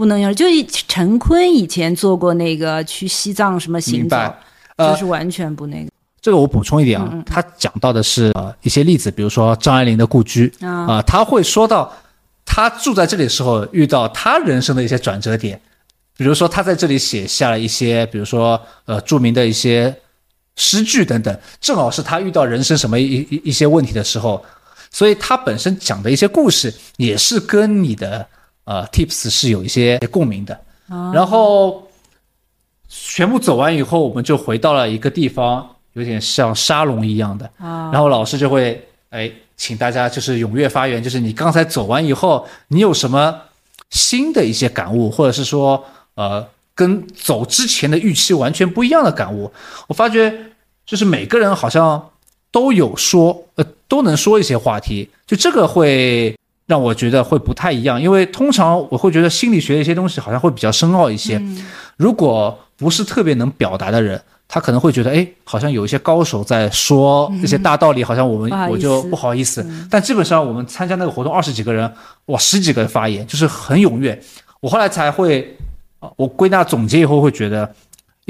[0.00, 0.46] 不能用，就
[0.88, 4.16] 陈坤以前做过那个去西藏什么行走，
[4.78, 5.90] 就是完全不那个。
[6.22, 11.92] 这个我补充一点啊，他讲到的是呃一些例子，比如说张爱玲的故居啊，他会说到
[12.46, 15.60] 他住在这里的时候遇到他人生的一些转折点，
[16.16, 19.94] 比如说他在这里写下了一些，比如说呃著名的一些
[20.56, 24.42] 诗句等等，正好是他遇到人生什么一一一些问题的时候，
[24.90, 28.26] 所以他本身讲的一些故事也是跟你的。
[28.70, 30.56] 呃，Tips 是有一些共鸣的，
[31.12, 31.90] 然后
[32.88, 37.50] 全部走完以后，我们就回到了一个地方，有点像沙龙一样的。
[37.58, 43.36] 然后老师就会哎，请大家就是踊跃发言，就是你刚才走完以后，你有什么
[43.90, 49.52] 新的一些感悟，或者是说呃，跟走之前的预期完全不一样的感悟。
[49.88, 50.32] 我发觉
[50.86, 52.10] 就是每个人好像
[52.52, 56.36] 都有说，呃，都能说一些话题，就这个会。
[56.70, 61.42] 让我觉得会不太一样，因为通常我会觉得心理学的一些东西好像会比较深奥一些。
[61.96, 69.66] 如果不是特别能表达的人，他可能会觉得，哎，好像有一些高手在说这些大道理，好像我们我就不好意思。
[69.90, 71.92] 但基本上我们参加那个活动，二十几个人，
[72.26, 74.16] 哇，十几个人发言，就是很踊跃。
[74.60, 75.56] 我后来才会，
[76.14, 77.74] 我归纳总结以后会觉得。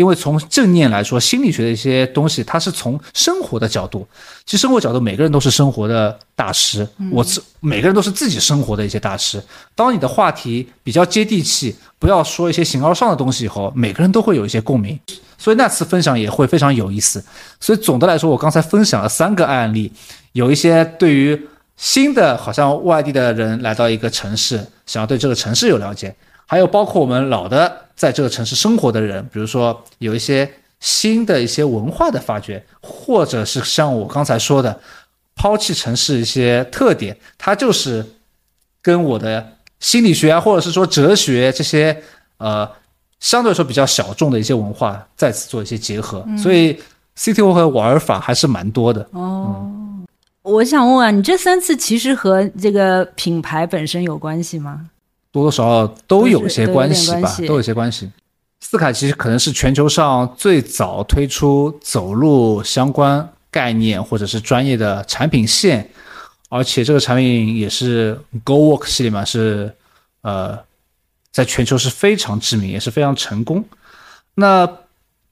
[0.00, 4.08] 因为从正念来说，心理学的一些东西，它是从生活的角度。
[4.46, 6.88] 其实生活角度，每个人都是生活的大师。
[7.12, 9.42] 我自每个人都是自己生活的一些大师。
[9.74, 14.98] 当你的话题比较接地气，不要说一些形而上的东西以后，每个人都会有一些共鸣。
[15.36, 17.22] 所以那次分享也会非常有意思。
[17.60, 19.92] 所以总的来说，我刚才分享了三个案例，
[20.32, 21.38] 有一些对于
[21.76, 26.16] 新的好像外地的人来到一个城市，想要对这个城市有了解。
[26.46, 34.80] 还有包括我们老的在这个城市生活的人，比如说有一些新的一些文化的发掘，或者是像我刚才说的，
[35.36, 38.02] 抛弃城市一些特点，它就是
[38.80, 39.46] 跟我的
[39.80, 41.94] 心理学啊，或者是说哲学这些
[42.38, 42.66] 呃
[43.18, 46.72] 相对来说比较小众的一些文化再次做一些结合，所以
[47.18, 49.06] City Walk 玩法还是蛮多的。
[49.10, 49.70] 哦，
[50.40, 54.88] 我想问啊，你这三次其实和这个品牌本身有关系吗？
[55.32, 58.10] 多多少少都有些关系吧，都有些关系。
[58.60, 65.88] 斯凯其实可能是全球上最早推出走路相关概念或者是专业的产品线，
[66.48, 69.74] 而且这个产品也是 Go Walk 系列嘛，是
[70.20, 70.58] 呃
[71.32, 73.64] 在全球是非常知名，也是非常成功。
[74.34, 74.68] 那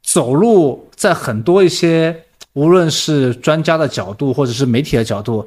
[0.03, 5.47] 走路在很多一些无论是专家的角度或者是媒体的角度，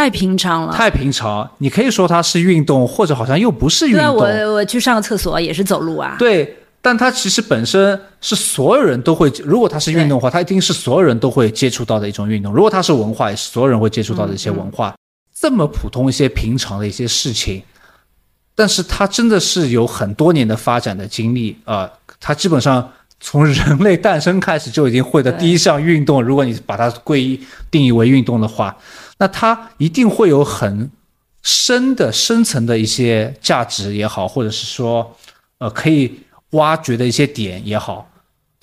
[0.00, 0.72] 太平常了。
[0.72, 4.16] 太平常，你可以说它是运动，或者好像又不是运对啊，动。
[4.16, 6.16] 我我去上个厕所也是走路啊。
[6.18, 12.50] 对，但它其实本身是所有人都会，如果它是运动的话，它一定是所有人都会接触到的一种运动。
[12.54, 14.94] 如果它是文化，也是所有人会接触到的一些文化。
[15.38, 17.62] 这么普通一些平常的一些事情，
[18.54, 21.90] 但是它真的是有很多年的发展的经历啊、呃
[22.22, 22.86] 它基本上
[23.18, 28.76] 从人类诞生开始就已经会的第一项运动，如果你把它归一定义为运动的话，
[29.20, 30.90] 那它一定会有很
[31.42, 35.14] 深的深层的一些价值也好，或者是说
[35.58, 36.20] 呃可以
[36.52, 38.10] 挖掘的一些点也好，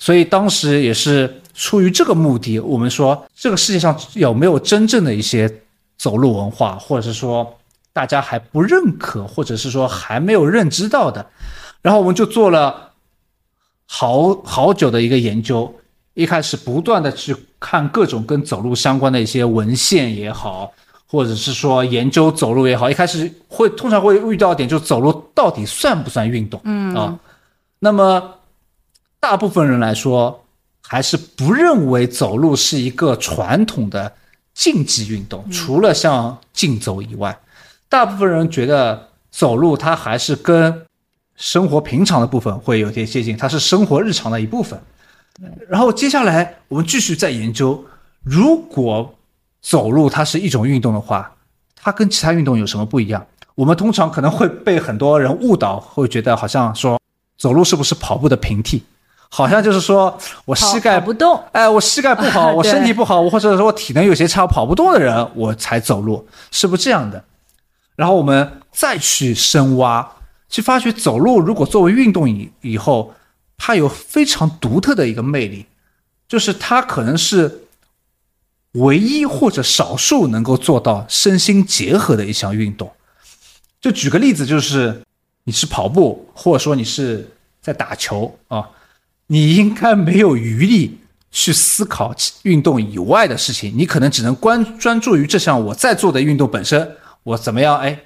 [0.00, 5.62] 所以当时也是出于这个目的，我们说这个世界上有没有真正的一些
[5.96, 7.56] 走路文化，或者是说
[7.92, 11.24] 大家还不认可，或者是说还没有认知到的，
[11.82, 12.92] 然后我们就做了
[13.86, 15.72] 好好久的一个研究，
[16.14, 20.72] 一开始不断的去看各种跟走路相关的一些文献也好，
[21.06, 26.60] 或者是说研究走路也好，一开始会通常会遇到点，就走路到底算不算运动？
[26.64, 27.18] 嗯啊，
[27.80, 28.36] 那么
[29.18, 30.44] 大部分人来说，
[30.82, 34.12] 还是不认为走路是一个传统的
[34.54, 37.36] 竞技运动，除了像竞走以外，
[37.88, 40.86] 大部分人觉得走路它还是跟
[41.36, 44.80] 生活平常的部分会有些接近，它是生活日常的一部分。
[45.68, 47.84] 然后接下来我们继续再研究，
[48.22, 49.14] 如果
[49.60, 51.32] 走路它是一种运动的话，
[51.76, 53.24] 它跟其他运动有什么不一样？
[53.54, 57.00] 我们通常可能会被很多人误导，会觉得好像说
[57.36, 58.82] 走路是不是跑步的平替？
[59.30, 67.22] 好像就是说我膝盖不动，哎，我膝盖不好， 我身体不好，或者说我体能有些差，我跑不动的人，我才走路，是不是这样的？
[67.94, 70.08] 然后我们再去深挖，
[70.48, 73.12] 去发觉走路如果作为运动以以后，
[73.58, 75.66] 它有非常独特的一个魅力，
[76.26, 77.64] 就是它可能是
[78.72, 82.90] 唯一或者少数能够做到身心结合的一项运动。
[83.80, 85.02] 就举个例子，就是
[85.44, 88.70] 你是跑步，或者说你是在打球啊，
[89.26, 90.98] 你应该没有余力
[91.30, 97.78] 去思考运动以外的事情，你可能只能关专注于这项我在做的运动本身，我怎么样？
[97.78, 98.02] 哎，比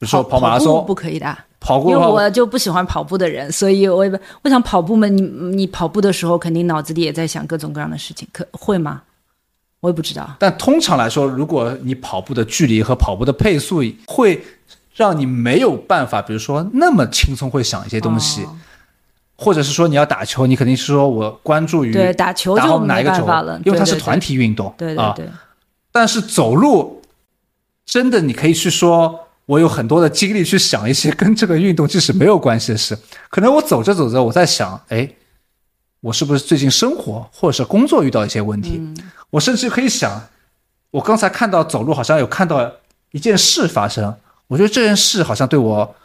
[0.00, 1.36] 如说跑马拉松，不可以的。
[1.60, 9.02] 跑步，因为我就不喜欢跑步的人，所以我也不我想跑步嘛，你你跑步的时候肯定脑子里也在想各种各样的事情，可会吗？
[9.80, 10.36] 我也不知道。
[10.38, 14.42] 但通常来说，如果你跑步的距离和跑步的配速会
[14.94, 18.56] 让你没有办法，比如说那么轻松会想一些东西，哦
[19.42, 24.74] 或者是说你要打球，你肯定是说我关注于对打球打就哪一个球办法了，因为它是团体运动，啊。
[24.76, 25.26] 对对对，
[25.90, 27.00] 但是走路，
[27.86, 32.96] 真的你可以去说，我有很多的精力去想一些 跟这个运动即使没有关系的事。
[33.28, 35.10] 可能我走着走着，我在想，哎，
[36.00, 38.80] 我是不是最近生活或者是工作遇到一些问题？
[39.28, 40.22] 我甚至可以想，
[40.92, 42.70] 我刚才看到走路好像有看到
[43.10, 44.14] 一件事发生，
[44.46, 45.96] 我觉得这件事好像对我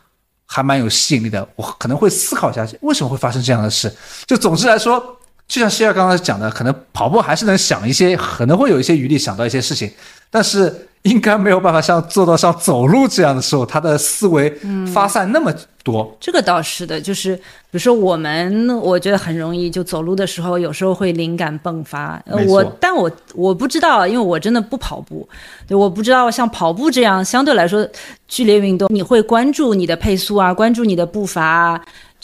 [0.47, 3.93] 还蛮有吸引力的，我可能会思考一下为什么会发生这样的事。
[4.25, 4.99] 就总之来说，
[5.47, 9.91] 就像希尔刚才讲的，可能跑步还是能想一些，可能会有一些余力想到一些事情，
[10.31, 14.49] 但是应该没有办法像做到像走路这样的时候，他的思维
[14.93, 16.15] 发散那么多。
[16.19, 17.41] 这个倒是的，就是比
[17.71, 22.21] 如说我们，我觉得很容易就走路的时候，有时候会灵感迸发。
[22.25, 25.27] 呃我但我我不知道，因为我真的不跑步，
[25.67, 27.87] 对，我不知道像跑步这样相对来说
[28.27, 31.81] 剧烈运动，你会关注你的配速啊，关注你的步伐啊。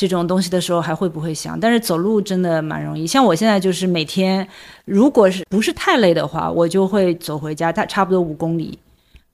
[0.08, 1.60] 这种东西的时候还会不会想？
[1.60, 3.06] 但是走路真的蛮容易。
[3.06, 4.48] 像我现在就是每天，
[4.86, 8.78] 如果是不是太累的话，我就会走回家，大差不多五公里，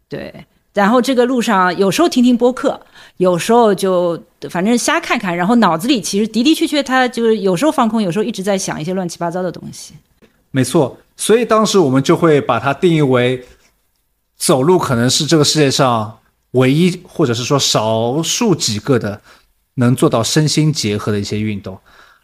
[0.10, 0.34] 对。
[0.74, 2.80] 然后这个路上有时候听听播客，
[3.18, 9.96] 有时候就反正瞎看看，然后脑子里其实的的确确，他就是有时候放空，有时候一直在想一些乱七八糟的东西。
[10.52, 13.44] 没错，所以当时我们就会把它定义为，
[14.38, 16.20] 走路可能是这个世界上
[16.52, 19.20] 唯一或者是说少数几个的
[19.78, 21.80] 能做到身心结合的一些运动。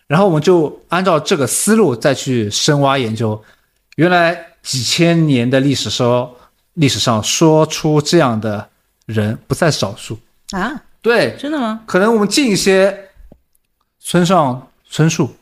[0.06, 3.42] 然后我们就按照这个思路再去深挖研究，
[3.96, 6.38] 原来几千年的历史说
[6.74, 8.70] 历史上说出这样的
[9.06, 10.20] 人不在少数，
[10.52, 11.82] 啊，对，真的吗？
[11.86, 13.10] 可能我们近一些
[14.00, 15.34] 村上春树，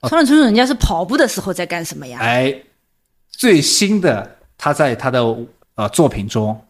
[0.00, 2.18] 村上春树人家是跑步的时候在干什么呀？
[2.20, 2.54] 哎，
[3.30, 5.20] 最新的他在他的
[5.76, 6.60] 呃作品中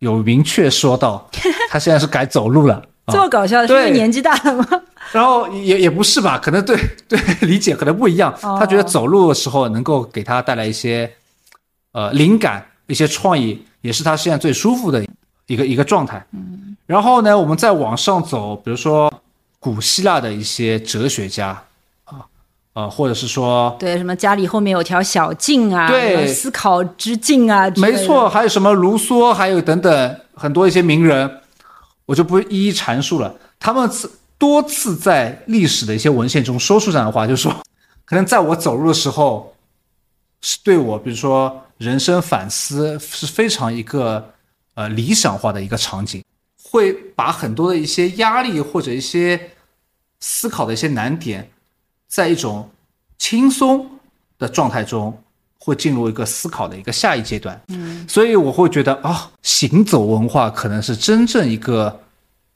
[0.00, 1.30] 有明确说到，
[1.70, 2.84] 他现在是改走路了。
[3.10, 4.66] 啊这么搞笑，是因为年纪大了吗？
[5.12, 6.76] 然后也也不是吧，可能对
[7.08, 8.32] 对理解可能不一样。
[8.42, 11.10] 哦他觉得走路的时候能够给他带来一些
[11.92, 15.04] 呃灵感、一些创意，也是他现在最舒服的
[15.46, 16.24] 一个一个状态。
[16.32, 16.76] 嗯。
[16.86, 19.12] 然后呢，我们再往上走，比如说
[19.58, 21.48] 古希腊的一些哲学家
[22.04, 22.26] 啊，
[22.74, 31.30] 呃，或者是说对，什么家里后面有条小径啊，对思考之径啊，没错，，还有什么卢梭，还有等等很多一些名人，
[32.10, 33.32] 我就不一一阐述了。
[33.60, 37.54] 他们次多次在历史的一些文献中说出这样的话，就说，
[38.04, 39.54] 可能在我走路的时候，
[40.40, 44.32] 是对我，比如说人生反思是非常一个
[44.74, 46.24] 呃理想化的一个场景，
[46.64, 49.52] 会把很多的一些压力或者一些
[50.18, 51.48] 思考的一些难点，
[52.08, 52.68] 在一种
[53.18, 53.88] 轻松
[54.36, 55.16] 的状态中，
[55.62, 57.60] 会进入一个思考的一个下一阶段。
[57.68, 62.00] 嗯，所以我会觉得啊、行走文化可能是真正一个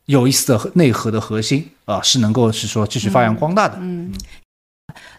[0.06, 3.76] 有意思的内核的核心啊、是能够是说继续发扬光大的。
[3.78, 4.12] 嗯，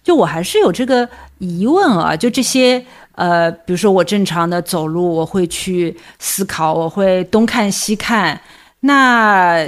[0.03, 8.41] 就我还是有这个疑问啊，就这些呃，比如说我正常的走路，我会去思考，我会东看西看，
[8.79, 9.65] 那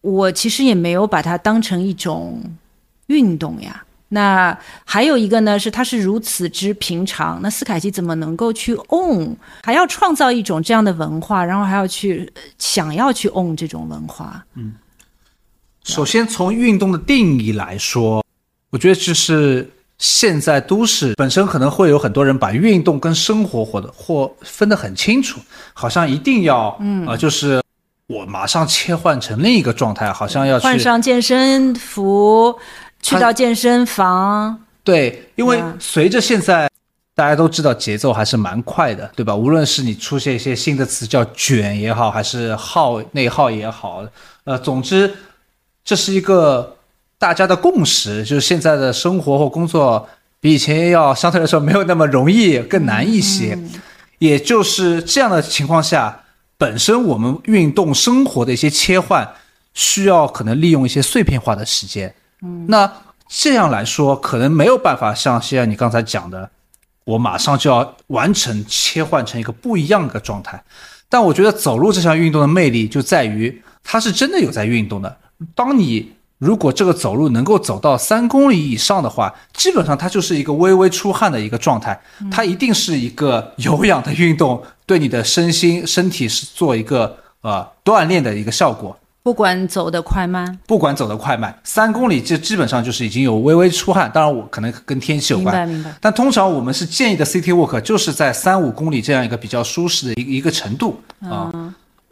[0.00, 2.42] 我其实也没有把它当成一种
[3.06, 3.84] 运动呀。
[4.14, 14.44] 那还有一个呢，是它是如此之平常，那斯凯奇怎么能够去 own，还要创造一种这样的文化，然后还要去呃想要去 own 这种文化？
[14.54, 14.74] 嗯。
[15.84, 18.22] 首先从运动的定义来说，
[18.70, 25.40] 我觉得就是现在都市本身可能会有很多人把运动跟生活或者或分得很清楚，
[25.72, 27.60] 好像一定要，嗯，呃，就是
[28.06, 32.54] 我马上切换成另一个状态，好像要去换上健身服，
[33.02, 34.58] 去到健身房。
[34.82, 36.70] 对，因为嗯随着现在
[37.14, 39.36] 大家都知道节奏还是蛮快的，对吧？
[39.36, 44.02] 无论是你出现一些新的词叫卷也好，还是耗内耗也好，
[44.44, 45.14] 呃，总之
[45.84, 46.76] 这是一个
[47.18, 50.08] 大家的共识，就是现在的生活或工作
[50.40, 53.58] 比以前要相对来说没有那么容易，更难一些。
[54.18, 56.24] 也就是这样的情况下，
[56.56, 59.28] 本身我们运动生活的一些切换，
[59.74, 62.12] 需要可能利用一些碎片化的时间。
[62.42, 62.92] 嗯，那
[63.28, 66.50] 这样来说，可能没有办法像现在你刚才讲的，
[67.04, 70.62] 我马上就要完成切换成一个不一样的状态。
[71.08, 75.16] 但我觉得走路这项运动的魅力就在于，它是真的有在运动的。
[75.54, 82.00] 当你如果这个走路能够走到三公里以上的话，基本上它就是一个微微出汗的一个状态，
[82.30, 88.96] 它一定是一个有氧的运动，对你的身心身体是做一个呃锻炼的一个效果。
[89.22, 95.96] 不管走得快慢，不管走得快慢，三公里就基本上就是已经有微微出汗，当然我可能跟天气有关，明白明白。
[96.00, 101.52] 但通常我们是建议的 City Walk 就是在三五公里这样一个比较舒适的一个一个程度啊。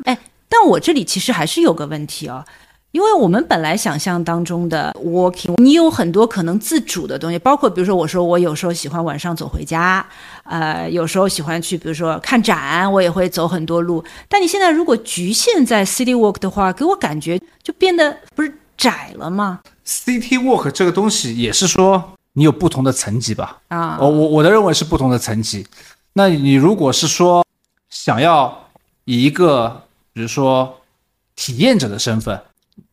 [0.04, 0.16] 哎，
[0.48, 2.44] 但我这里其实还是有个问题哦，
[2.92, 10.04] 因为我们本来想象当中的 walking，你有很多可能自主的东西，包括比如说我说我有时候喜欢晚上走回家，
[10.44, 14.04] 呃，有时候喜欢去比如说看展，我也会走很多路。
[14.28, 23.58] 但你现在如果局限在 city walk 的话，给我感觉就变得不是窄了吗？City Walk 这个东西也是说你有不同的层级吧？
[23.68, 25.66] 啊，我我我的认为是不同的层级。
[26.14, 27.44] 那你如果是说
[27.88, 28.66] 想要
[29.04, 30.80] 以一个比如说
[31.36, 32.40] 体验者的身份，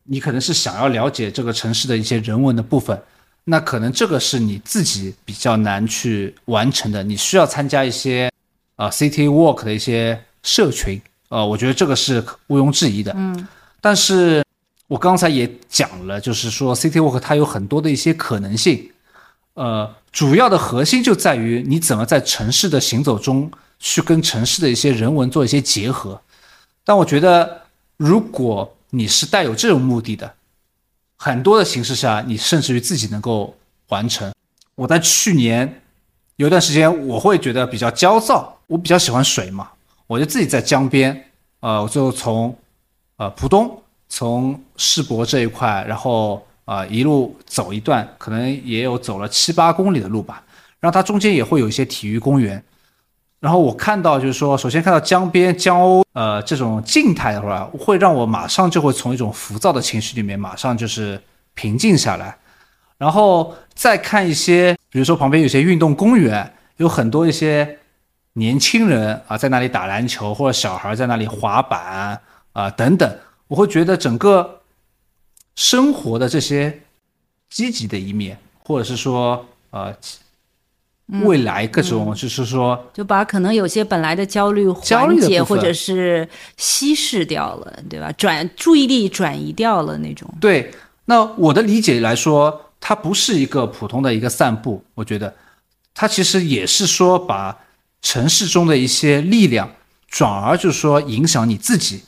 [0.08, 2.98] 你可能是想要了解这个城市的一些人文的部分，
[3.43, 8.32] 那可能这个是你自己比较难去完成的，你需要参加一些
[8.78, 13.13] 啊、City Walk 的一些社群，呃，我觉得这个是毋庸置疑的。
[13.17, 13.48] 嗯，
[13.82, 14.43] 但是
[14.88, 18.89] 我刚才也讲了，就是说 City Walk 它有很多的一些可能性，
[19.56, 26.22] 呃，主要的核心就在于你怎么在城市的行走中去跟城市的一些人文做一些结合。
[26.86, 27.63] 但我觉得，
[27.98, 30.34] 如果你是带有这种目的的，
[31.17, 33.56] 很多的形式下，你甚至于自己能够
[33.89, 34.34] 完成。
[34.76, 35.82] 我在去年
[36.38, 39.70] 有一段时间，我会觉得比较焦躁，我比较喜欢水嘛，
[40.07, 42.55] 我就自己在江边，呃，我就从
[43.18, 46.36] 呃浦东从世博这一块，然后
[46.66, 50.43] 啊、呃一路走一段，可能也有走了七八公里的路吧。
[50.80, 52.64] 然后它中间也会有一些体育公园。
[53.39, 61.21] 然后我看到就是说，首先看到江边江鸥呃这种静态的话，会让我马上就会从一种浮躁的情绪里面马上就是
[61.53, 62.35] 平静下来。
[62.97, 67.77] 然后再看一些，比如说旁边有些运动公园，有很多一些
[68.33, 72.19] 年轻人啊在那里打篮球，或者小孩在那里滑板
[72.53, 73.17] 啊、等等，
[73.47, 74.61] 我会觉得整个
[75.55, 76.81] 生活的这些
[77.51, 79.95] 积极的一面，或者是说呃
[81.24, 86.28] 未来各种就是说就把可能有些本来的焦虑焦虑缓解或者是
[86.58, 88.12] 稀释掉了，对吧？
[88.12, 90.30] 转注意力转移掉了那种。
[90.41, 90.70] 对，
[91.05, 95.34] 那我的理解来说，它不是一个普通的一个散步，我觉得
[95.93, 97.58] 它其实也是说把
[98.01, 99.72] 城市中的一些力量，
[100.10, 102.03] 转而就是说影响你自己，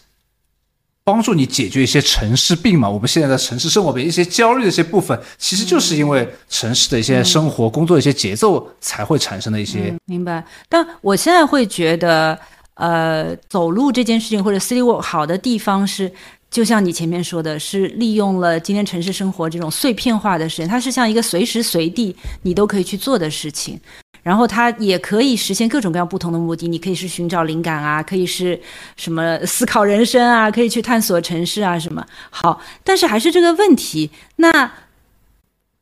[1.10, 2.88] 帮助你解决一些城市病嘛。
[2.88, 9.91] 我们现在的城市生活的一些焦虑的一些部分，其实就是因为城市的一些生活、工作的一些节奏才会产生的一些。
[10.05, 10.45] 明白。
[10.70, 12.38] 但我现在会觉得，
[12.76, 16.12] 呃，走路这件事情或者 city walk 好的地方是，
[16.51, 23.80] 就像你前面说的，是利用了今天城市生活这种碎片化的时间，它是像一个随时随地你都可以去做的事情。
[24.22, 28.59] 然后它也可以实现各种各样不同的目的，你可以是寻找灵感啊，可以是
[28.95, 32.05] 什么思考人生啊，可以去探索城市啊什么。
[32.30, 34.72] 好，但是还是这个问题，那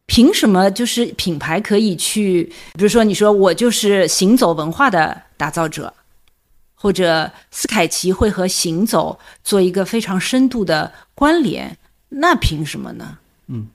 [0.06, 5.94] 凭什么就是品牌可以去，比如说你说我就是行走文化的打造者，
[6.76, 11.78] 或者斯凯奇会和行走做一个非常深度的关联，
[12.10, 13.18] 那凭什么呢？
[13.48, 13.68] 嗯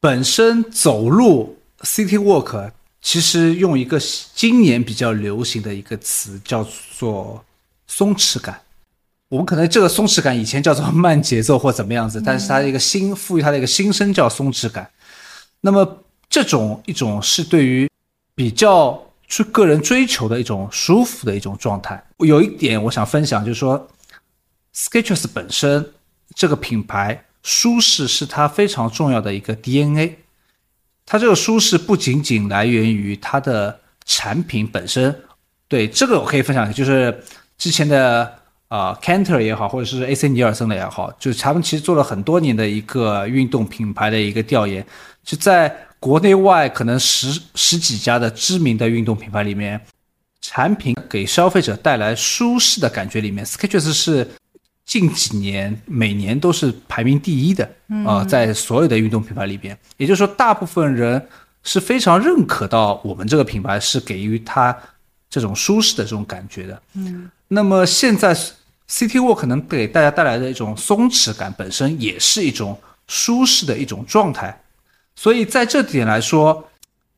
[0.00, 2.72] 本身走路 city walk，
[3.02, 4.00] 其实用一个
[4.34, 6.64] 今年比较流行的一个词叫
[6.96, 7.44] 做
[7.86, 8.62] 松弛感。
[9.28, 14.88] 我们可能这个松弛感以前叫做慢节奏或怎么样子，但是它的一个新赋予它的一个新生叫松弛感。
[15.60, 17.90] 那么这种一种是对于
[18.34, 22.02] 比较追个人追求的一种舒服的一种状态。
[22.18, 23.88] 有一点我想分享，就是说
[24.74, 25.92] Skechers 本身
[26.34, 30.18] 这个品牌舒适是它非常重要的一个 DNA。
[31.12, 35.14] 它这个舒适不仅仅来源于它的产品本身，
[35.68, 37.22] 对这个我可以分享，就是
[37.58, 38.24] 之前的
[38.68, 44.82] 啊、呃、Canter 也好，或者是 AC 尼尔森的也好，就是他们其实做了很多年的一个运动品牌的一个调研，
[45.22, 49.78] 就在国内外可能十十几家的知名的运动品牌里面，
[50.40, 54.26] 产品给消费者带来舒适的感觉里面，Skechers 是
[54.84, 57.64] 近几年每年都是排名第一的
[58.04, 61.28] 啊、呃在所有的运动品牌里边，也就是说，大部分人
[61.62, 64.76] 是非常认可到我们这个品牌是给予他
[65.30, 66.82] 这种舒适的这种感觉的。
[66.94, 68.34] 嗯，那么现在
[68.88, 74.62] City Walk 能给大家带来的一种松弛感，本身也是一种舒适的一种状态。
[75.14, 76.68] 所以在这点来说，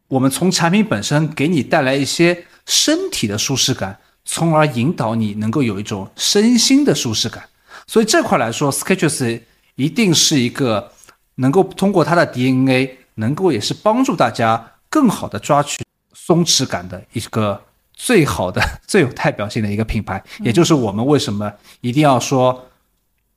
[0.07, 7.43] 我们从产品本身给你带来一些身体的舒适感，从而引导你能够有一种身心的舒适感。
[7.87, 9.41] 所以这块来说，Skechers
[9.77, 10.93] 一定是一个
[11.37, 15.83] 能够通过它的 DNA，能够也是帮助大家更好的抓取
[16.13, 17.61] 松弛感的一个
[17.93, 20.23] 最好的、 最有代表性的一个品牌。
[20.41, 22.67] 也就是我们为什么一定要说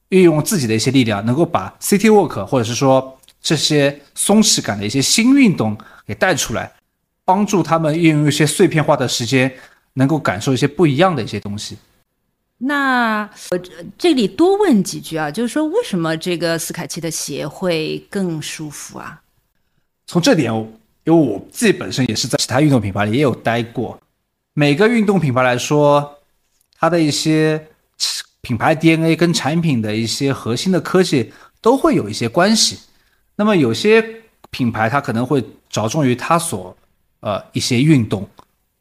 [0.09, 6.71] 运用自己的一些力量，能够把 City Walk 或者是说这些松弛感的一些新运动给带出来，
[7.25, 9.51] 帮助他们运用一些碎片化的时间，
[9.93, 11.77] 能够感受一些不一样的一些东西。
[12.59, 19.21] 那我这这里多问几句啊，就是说为什么这个斯凯奇的鞋会更舒服啊？
[20.07, 20.51] 从这点，
[21.03, 23.99] 因为我自己本身也是在其他运动品牌里也有待过，
[24.53, 26.17] 每个运动品牌来说，
[26.79, 27.67] 它的一些
[28.41, 31.31] 品牌 DNA 跟产品的一些核心的科技
[31.61, 32.79] 都会有一些关系。
[33.35, 34.03] 那么有些
[34.49, 36.75] 品牌它可能会着重于它所
[37.19, 38.27] 呃一些运动，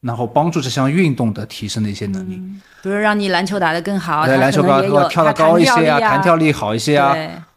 [0.00, 2.36] 然后帮助这项运动的提升的一些能力。
[2.82, 7.14] 比如让你篮球打得更好，对，它篮球高跳得高一些啊，弹弹跳力好一些啊，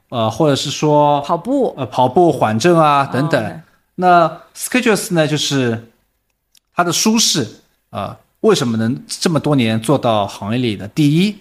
[0.09, 3.43] 呃，或者是说跑步呃跑步缓震啊等等。
[3.45, 3.61] 哦
[4.01, 5.91] 那 Skechers 呢，就是
[6.73, 7.43] 它的舒适
[7.89, 11.35] 啊、呃为什么能这么多年做到行业里的第一？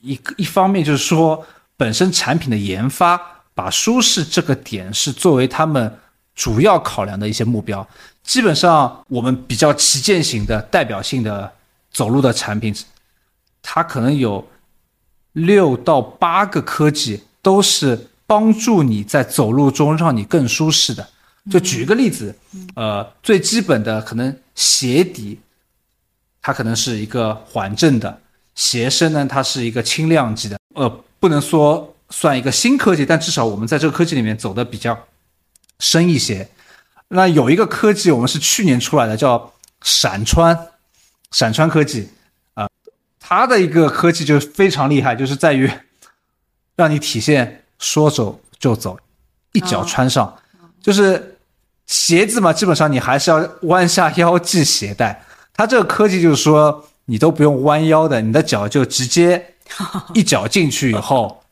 [0.00, 1.44] 一个一方面就是说，
[1.76, 3.20] 本身产品的研发
[3.52, 5.92] 把舒适这个点是作为他们
[6.38, 7.84] 主要考量的一些目标。
[8.22, 11.52] 基本上，我们比较旗舰型的、代表性的
[11.90, 12.72] 走路的产品，
[13.60, 14.46] 它可能有
[15.32, 21.08] 六到八个科技都是帮助你在走路中让你更舒适的。
[21.50, 22.32] 就举一个例子，
[22.76, 25.40] 呃，最基本的可能鞋底，
[26.40, 28.08] 它可能是一个缓震的；
[28.54, 30.56] 鞋身呢，它是一个轻量级的。
[30.76, 34.96] 呃，不能说算一个新科技，但至少我们在这个科技里面走的比较
[35.78, 36.48] 深一些。
[37.08, 39.52] 那有一个科技，我们是去年出来的，叫
[39.82, 40.68] 闪穿，
[41.30, 42.10] 闪穿科技
[42.54, 42.68] 啊、
[43.18, 45.70] 它的一个科技就是非常厉害，就是在于
[46.76, 48.98] 让你体现说走就走，
[49.52, 50.36] 一脚穿上，
[50.82, 51.38] 就是
[51.86, 55.24] 鞋子嘛，基本上你还是要弯下腰系鞋带。
[55.54, 59.54] 它这个科技就是说，你都不用弯腰的，你的脚就直接
[60.14, 61.42] 一脚进去以后，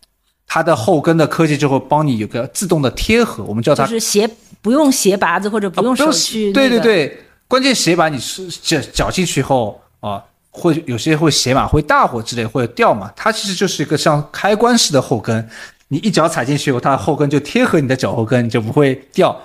[0.46, 4.28] 它的后跟的科技就会帮你有个自动的贴合，我们叫它就是鞋
[4.62, 7.18] 不用鞋拔子或者不用手去、对对对，
[7.48, 15.48] 关键鞋拔你是脚脚进去后啊，会有些会鞋码会大或之类或者掉嘛，它其实就是一个像开关式的后跟，
[15.88, 19.36] 你一脚踩进去后，它的后跟就贴合你的脚后跟，你就不会掉。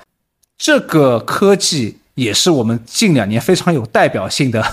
[0.58, 4.64] 这个科技也是我们近两年非常有代表性的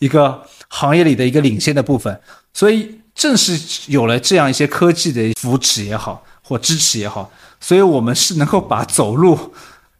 [0.00, 2.20] 一个行业里的一个领先的部分，
[2.52, 7.28] 所以正是有了这样一些科技的扶持也好或支持也好，
[7.60, 9.52] 所以我们是能够把走路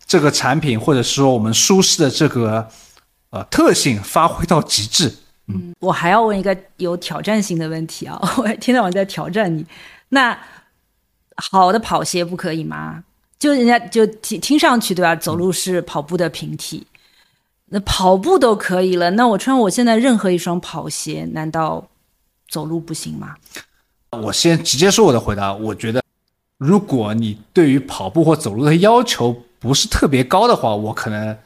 [0.06, 2.68] 这个产品或者说我们舒适的这个
[3.30, 5.12] 呃特性发挥到极致。
[5.48, 9.66] 嗯，我还要问一个有挑战性的问题啊， 我天天晚在挑战你，
[10.10, 10.38] 那
[11.34, 13.02] 好的跑鞋不可以吗？
[13.38, 15.16] 就人家就听听上去对吧？
[15.16, 16.86] 走路是跑步的平替，
[17.70, 21.88] 那跑步都可以了，那我穿我现在任何一双跑鞋，难道
[22.48, 23.34] 走路不行吗？
[24.10, 26.02] 我先直接说我的回答，我觉得，
[26.56, 31.36] 如果你对于跑步或走路的要求不是特别高的话，我可能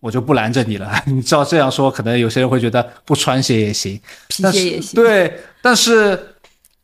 [0.00, 0.92] 我就不拦着你了。
[1.06, 4.94] 你知道这样说，可能有些人会觉得不穿鞋也行，皮鞋也行。
[4.94, 6.26] 对，但是。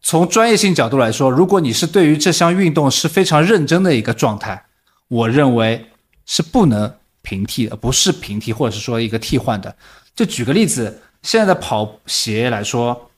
[0.08, 4.66] 从专业性角度来说，如果你是对于这项运动是非常认真的一个状态，
[5.08, 5.84] 我认为
[6.26, 9.74] 是不能平替的，不是平替，或者是说一个替换的。
[10.14, 13.10] 就举个例子，现在的跑鞋来说，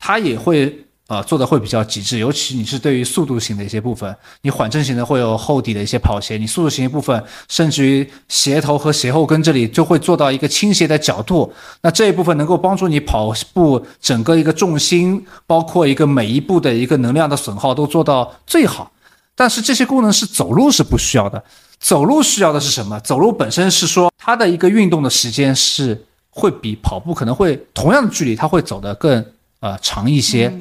[0.00, 0.86] 它也会。
[1.10, 18.92] 呃，做的会比较极致，尤其你是对于速度型的一些部分，你缓震型的会有厚底的一些跑鞋，你速度型一部分，甚至于鞋头和鞋后跟这里就会做到一个倾斜的角度，那这一部分能够帮助你跑步整个一个重心，包括一个每一步的一个能量的损耗都做到最好。
[19.34, 21.42] 但是这些功能是走路是不需要的，
[21.80, 23.00] 走路需要的是什么？
[23.00, 29.26] 走路本身是说它的一个运动的时间是会比跑步可能会同样的距离，它会走得更
[29.60, 30.52] 呃长一些。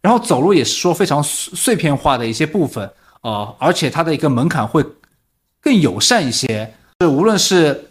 [0.00, 2.90] 然后走路也是说非常碎片化的一些部分，
[3.22, 4.84] 呃，而且它的一个门槛会
[5.62, 6.74] 更友善一些。
[6.98, 7.88] 就无论是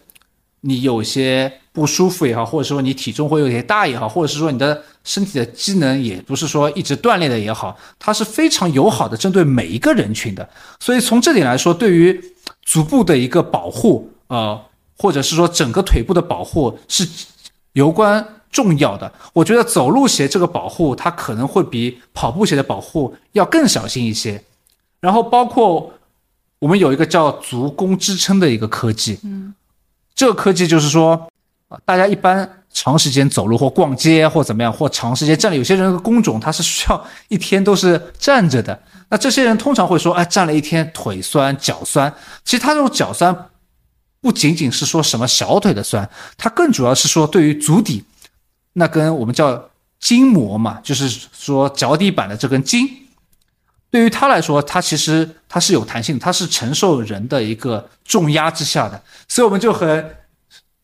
[0.62, 10.48] 你有些不舒服也好，或者说你体重会有些大也好，或者是说你的身体的机能也不是说一直锻炼的也好，它是非常友好的针对每一个人群的。
[10.80, 12.24] 所以从这点来说，对于
[12.62, 14.62] 足部的一个保护，呃，
[15.00, 17.10] 或者是说整个腿部的保护是
[17.72, 18.24] 有关。
[18.54, 24.42] 重要的，我觉得走路鞋这个保护，它可能会比跑步鞋的保护要更小心一些。
[25.02, 25.92] 然后包括
[26.60, 29.54] 我们有一个叫足弓支撑的一个科技，嗯，
[30.16, 31.28] 这个科技就是说，
[31.84, 38.80] 大家一般长时间走路或逛街或怎么样，或长时间站立，有些人的工种他是需要一天都是站着的，
[39.10, 42.14] 那这些人通常会说，哎，站了一天腿酸脚酸。
[42.46, 43.50] 其实他这种脚酸
[44.22, 48.06] 不仅仅是说什么小腿的酸，它更主要是说对于足底。
[48.74, 49.70] 那跟我们叫
[50.00, 52.90] 筋膜嘛，就是说脚底板的这根筋，
[53.90, 60.04] 对于它来说，它其实它是有弹性，它是承受人的一个重压之下的，所以我们就很，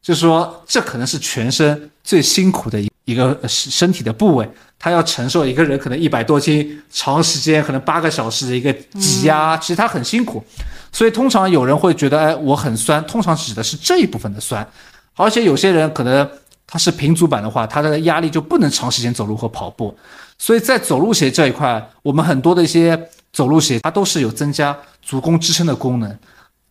[0.02, 10.42] 就是说这可能是全身最辛苦的一一个身体的部位，它要承受一个人可能一百多斤，长时间可能八个小时的一个挤压，其实它很辛苦，
[10.92, 14.66] 所以通常有人会觉得，哎，我很酸，通常指的是这一部分的酸，
[15.16, 16.30] 而且有些人可能。
[16.72, 19.98] 它是平足板的话，它的压力就不能长时间走路和跑步，
[20.38, 22.96] 所以在走路鞋这一块，我们很多的一些
[23.34, 26.16] 走路鞋，它都是有增加足弓支撑的功能，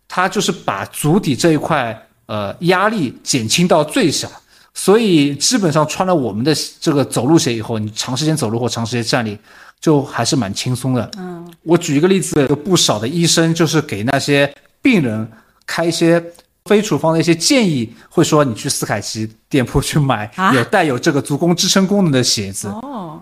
[0.07, 4.30] 它就是把足底这一块呃压力减轻到最小，
[4.72, 9.36] 所以基本上穿了我们的这个走路鞋以后，你长时间走路或长时间站立，
[9.80, 11.11] 就还是蛮轻松的。
[11.18, 15.28] 嗯，我举一个例子，有不少的医生就是给那些病人
[15.66, 16.22] 开一些。
[16.69, 22.69] 非处方的一些建议会说，你去斯凯奇店铺去买有带有这个足弓支撑功能的鞋子。
[22.69, 23.21] 哦，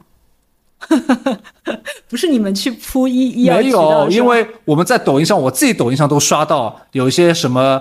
[2.10, 7.80] 不是你们去铺医医没有，因为我们在抖音上，我自己抖音上都刷到有一些什么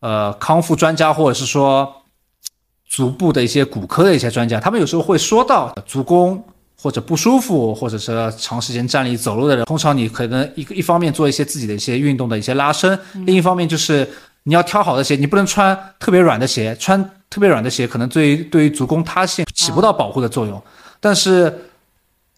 [0.00, 1.94] 呃康复专家，或者是说
[2.88, 6.42] 足部的一些骨科的一些专家，他们有时候会说到足弓
[6.80, 14.08] 或者不舒服，或者是长时间站立走路的人，通常你可能一个一方面做一些自己的一些运动的一些拉伸，另一方面就是。
[14.44, 20.60] 你要挑好的鞋，你不能穿特别软的鞋，穿特别软的鞋可能对于对于足弓塌陷起不到保护的作用。
[20.98, 21.52] 但是，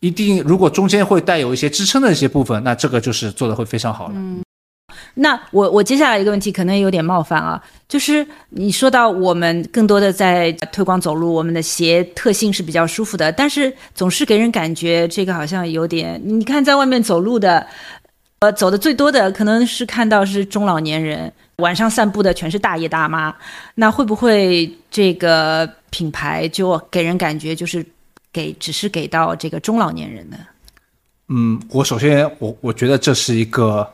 [0.00, 4.14] 一定如果中间会带有一些支撑的一些部分，那这个就是做的会非常好了。
[5.14, 17.66] 那我我接下来一个问题可能有点冒犯啊，就是你说到我们更多的在推广走路，我们的鞋特性是比较舒服的，但是总是给人感觉这个好像有点，你看在外面走路的，
[18.40, 21.32] 呃，走的最多的可能是看到是中老年人。
[21.56, 23.34] 晚上散步的全是大爷大妈，
[23.76, 27.84] 那会不会这个品牌就给人感觉就是
[28.32, 30.36] 给只是给到这个中老年人呢？
[31.28, 33.88] 嗯，我首先我我觉得这是一个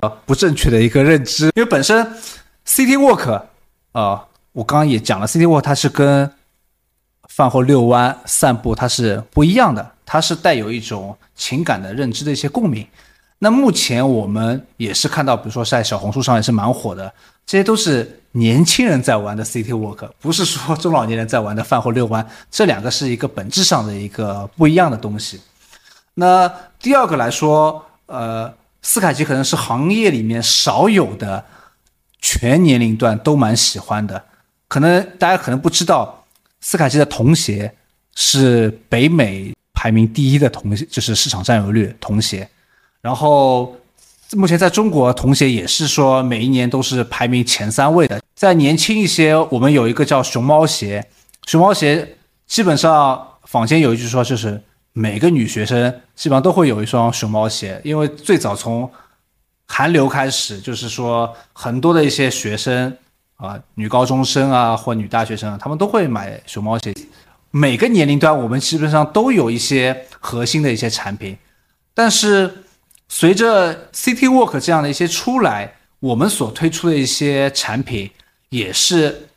[0.00, 2.06] 呃不正确的一个认知，因为本身
[2.66, 3.42] City Walk
[3.92, 6.30] 啊，我刚刚也讲了，City Walk 它是跟
[7.28, 12.86] 饭后遛弯散步它是不一样的，它是带有一种情感的认知的一些共鸣。
[13.40, 17.12] 那目前我们也是看到，比如说在小红书上也是蛮火的，
[17.46, 25.40] 这些都是年轻人在玩的 City Walk， 不是说中老年人在玩的饭后遛弯，这两个是一个本质上的一个不一样的东西。
[26.14, 31.44] 那第二个来说，呃，斯凯奇可能是行业里面少有的
[32.20, 34.20] 全年龄段都蛮喜欢的。
[34.66, 36.24] 可能大家可能不知道，
[36.60, 37.72] 斯凯奇的童鞋
[38.16, 42.48] 是北美排名第一的童，就是市场占有率童鞋。
[43.00, 43.76] 然后
[44.32, 48.20] 目前在中国，童鞋也是说每一年都是排名前三位的。
[48.34, 51.08] 再年轻一些，我们有一个叫熊猫鞋，
[51.46, 54.62] 熊猫鞋基本上坊间有一句说就是。
[54.94, 58.90] 每个女学生基本上都会有一双熊猫鞋，因为最早从
[59.64, 62.92] 韩流开始，就是说很多的一些学生
[63.36, 66.92] 啊，女高中生啊或女大学生，他们都会买熊猫鞋。
[67.52, 71.36] 每个年龄段我们基本上都有一些核心的一些产品，
[71.94, 72.64] 但是
[73.08, 78.10] 随着 City Walk 这样的一些出来，我们所推出的一些产品
[78.50, 79.28] 也是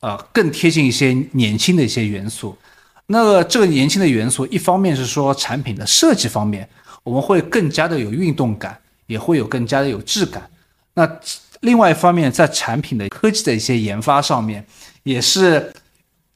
[0.00, 2.56] 呃更贴近一些年轻的一些元素。
[3.06, 6.68] 那这个年轻的元素，一方面是说产品的设计方面，
[7.02, 10.48] 我们会更加的有运动感，也会有更加的有质感。
[10.94, 11.18] 那
[11.60, 14.64] 另外一方面，在产品的科技的一些研发上面，
[15.02, 15.72] 也是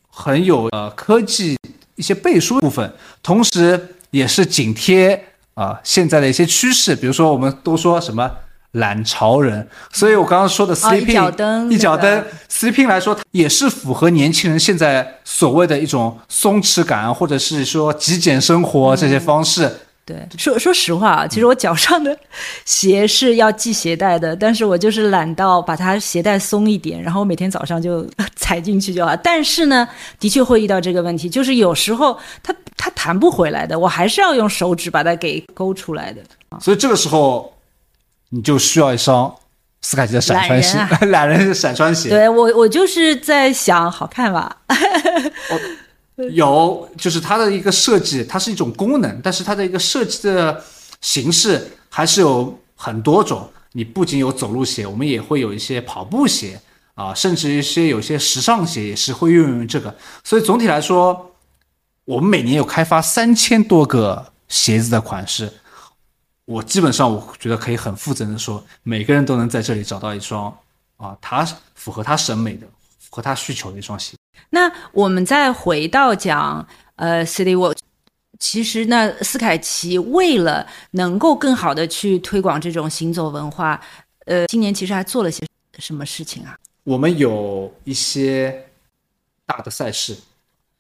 [0.09, 1.57] 很有呃科技
[1.95, 5.25] 一些背书部分，同时也是紧贴
[5.55, 8.31] 啊现在的一些趋势，比如说我们都说什么。
[8.75, 19.73] 懒潮人，所以我刚刚说的 sleeping 一脚蹬，一脚蹬 sleeping 来说，也是符合年轻人现在所谓的一种松弛感，或者是说极简生活这些方式。
[20.05, 22.17] 对，说说实话啊，其实我脚上的
[22.65, 29.17] 鞋是要系鞋带的，但是我就是懒到把它鞋带松一点，然后每天早上就 踩进去就好。
[29.17, 29.89] 但是呢，
[30.19, 36.21] 的确会遇到这个问题，就是有时候它它弹不回来的，我还是要用手指把它给勾出来的。
[36.61, 37.53] 所以这个时候。
[38.31, 39.33] 你就需要一双
[39.81, 40.77] 斯凯奇的闪穿鞋，
[41.07, 42.09] 懒人闪穿鞋。
[42.09, 44.57] 对我，我就是在想，好看吧？
[46.17, 50.63] 有，就是它的一个设计，它是一种功能，但是它的一个设计的
[51.01, 53.51] 形式还是有很多种。
[53.73, 56.61] 你不仅有走路鞋，我们也会有一些跑步鞋
[56.95, 59.93] 啊，甚至一些有些时尚鞋也是会运用这个。
[60.23, 61.35] 所以总体来说，
[62.05, 65.53] 我们每年有开发三千多个鞋子的款式。
[66.45, 70.57] 我基本上，我觉得可以很负责任的说，每个人都能在这里找到一双
[70.97, 71.45] 啊，他
[71.75, 72.67] 符合他审美的、
[73.15, 74.17] 合他需求的一双鞋。
[74.51, 77.77] 那我们再回到讲，呃，City Walk，
[78.39, 83.81] 其实呢，斯凯奇为了能够更好的去推广这种行走文化，
[84.27, 85.47] 呃，今年其实还做了些
[85.79, 86.59] 什么事情啊？
[86.83, 88.67] 我们有一些
[89.47, 90.15] 大的赛事，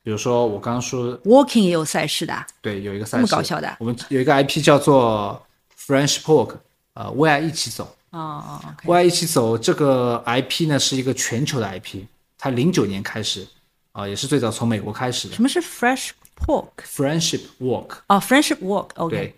[0.03, 3.77] 比如说我刚刚说，Walking 也有赛事的，对，有一个赛事，这么搞笑的。
[3.79, 5.41] 我们有一个 IP 叫做。
[5.87, 6.55] French Pork，
[6.95, 7.95] 呃，为爱一起走。
[8.09, 12.05] 哦哦，为爱一起走这个 IP 呢是一个全球的 IP，
[12.45, 13.49] 它零九年开始，
[13.93, 15.35] 啊，也是最早从美国开始的。
[15.35, 18.01] 什么是 Fresh Pork？Friendship Walk。
[18.07, 19.17] 哦，Friendship Walk，OK。
[19.17, 19.35] 对，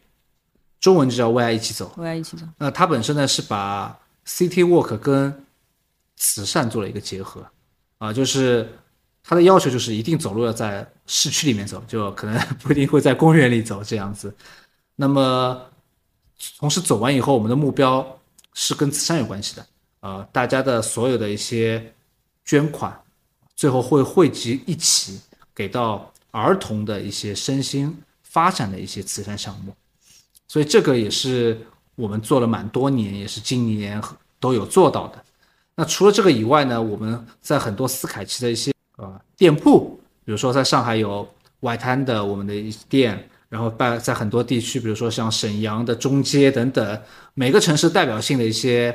[0.81, 1.95] 中文就叫为爱一起走。
[1.99, 2.45] 为爱一起走。
[2.59, 3.97] 那它本身呢是把
[4.27, 5.47] City Walk 跟
[6.17, 7.47] 慈善做了一个结合，
[7.99, 8.69] 啊，就是
[9.23, 14.35] 它的要求就是一定走路要在市区里面走，就可能 不一定会在公园里走这样子。
[14.97, 15.65] 那么
[16.59, 18.19] 同时走完以后，我们的目标
[18.53, 19.65] 是跟慈善有关系的，
[20.01, 21.93] 呃，大家的所有的一些
[22.47, 22.99] 捐款，
[23.55, 25.21] 最后会汇集一起
[25.55, 29.75] 给到儿童的一些身心发展的一些慈善项目，
[30.49, 31.61] 所以这个也是
[31.97, 34.01] 我们做了蛮多年，也是今年
[34.41, 35.23] 都有做到的。
[35.75, 41.29] 那除了这个以外呢，我们在很多斯凯奇的一些呃店铺，比如说在上海有
[41.61, 43.29] 外滩的我们的一店。
[43.49, 47.01] 然后在在很多地区，比如说像沈阳的中街等等，
[47.33, 48.95] 每个城市代表性的一些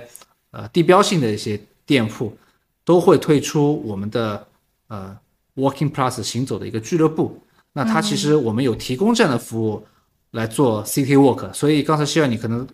[0.52, 2.38] 呃地标性的一些店铺，
[2.84, 4.48] 都会退出我们的
[4.88, 5.18] 呃
[5.56, 7.42] Walking Plus 行走的一个俱乐部。
[7.74, 9.86] 那它其实我们有提供这样的服务
[10.32, 11.54] 来做 City Walk。
[11.54, 12.68] 所以刚才希望你可能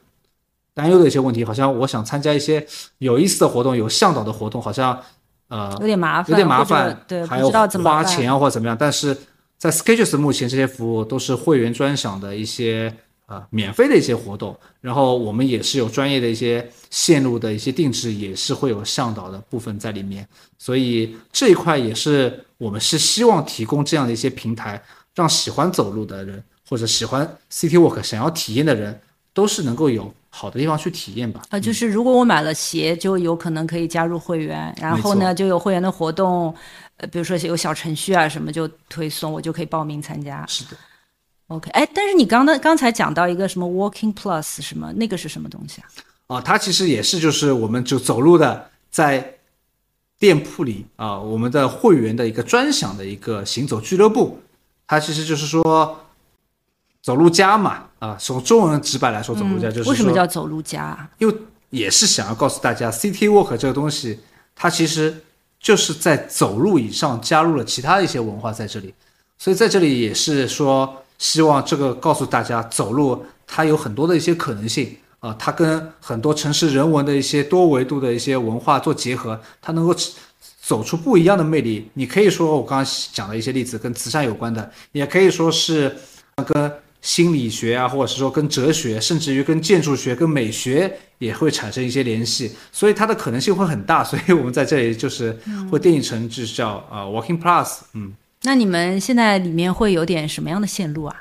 [0.74, 2.66] 担忧的一些问题，好像我想参加一些
[2.98, 5.00] 有意思的活动，有向导的活动，好像
[5.48, 9.18] 呃有点麻烦，有点麻烦，对，还要花钱啊或者怎么样，但是。
[9.60, 12.96] 在 Sketches 目前这些服务都是会员专享的一些
[13.28, 24.82] 呃免费的一些活动，然后我们也是有专业的一些线路的一些定制，也是会有向导的部分在里面，所以这一块也是我们是希望提供这样的一些平台，
[25.14, 29.00] 让喜欢走路的人或者喜欢 City Walk 想要体验的人，
[29.34, 31.42] 都是能够有好的地方去体验吧。
[31.50, 36.54] 啊，就是如果我买了鞋，就有可能可以加入会员，然后呢，就有会员的活动，
[36.98, 40.46] 呃，比如说有小程序啊什么就推送，我就可以报名参加。
[40.48, 40.78] 是的。
[41.48, 45.88] OK，哎，但是你刚刚刚才讲到一个什么 Walking Plus 什么，那个是什么东西啊？
[46.28, 49.36] 啊，它其实也是就是我们就走路的，在
[50.20, 54.42] 店铺里啊，我们的会员的一个专享的一个行走俱乐部。
[54.86, 55.98] 它其实就是说
[57.02, 61.10] 走路家嘛，啊，从中文直白来说，走路家就是为什么叫走路家啊？
[61.18, 61.34] 因为
[61.70, 64.20] 也是想要告诉大家，City Walk 这个东西，
[64.54, 65.24] 它其实
[65.62, 68.94] 就是在走路以上加入了其他的一些文化在这里，
[69.38, 71.04] 所以在这里也是说。
[71.18, 79.96] 希望这个告诉大家，走路它有很多的一些可能性啊，它跟很多城市人文的一些多维度的一些文化做结合，它能够
[80.62, 81.90] 走出不一样的魅力。
[81.96, 85.96] 你可以说我刚刚讲的一些例子跟慈善有关的，也可以说是
[86.46, 94.04] 跟心理学啊，或者是说跟哲学，甚至于跟建筑学、跟美学也会产生一些联系，所以它的可能性会很大。
[94.04, 95.36] 所以我们在这里就是
[95.72, 98.14] 会定义成就是叫啊 Walking Plus，嗯。
[98.48, 101.14] 那你们现在里面会有点什么样的线路啊？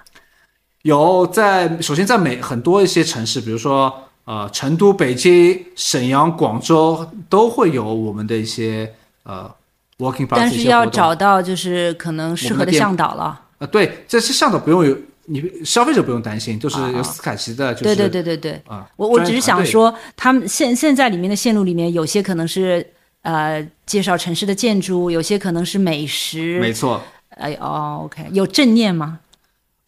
[0.83, 3.93] 有在，首先在每很多一些城市，比如说
[4.27, 9.53] 呃成都、北京、沈阳、广州，都会有我们的一些呃
[9.99, 13.41] walking path 但是要找到就是可能适合的向导了。
[13.59, 18.89] 呃，对，这些向导不用有，你消费者不用担心，就是有斯凯奇的，就是对对对对对啊。
[18.95, 22.87] 我我只是想说，他们现现在里面的线路里面，有些可能是。
[23.23, 27.03] 呃，介绍城市的建筑，有些可能是美食，没错。
[27.37, 29.21] 哎哦，OK，有正念吗？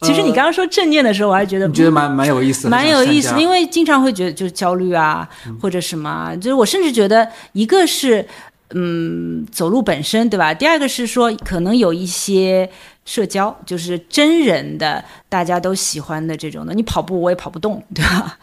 [0.01, 5.27] 其实你刚刚说正念的时候，我还觉得你觉得蛮蛮有意思，蛮有意思，因为经常会觉得就是焦虑啊，
[5.61, 8.25] 或者什么，就是我甚至觉得一个是
[8.69, 10.53] 嗯走路本身对吧？
[10.53, 12.69] 第二个是说可能有一些
[13.03, 18.37] 社交，就是真人的大家都喜欢的这种的，你跑步我也跑不动，对吧？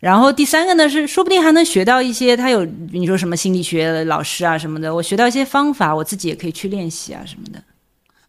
[0.00, 7.58] 然后第三个呢是，说不定还能学到一些，他有你说什么心理学老师啊什么的，我学到一些方法，我自己也可以去练习啊什么的。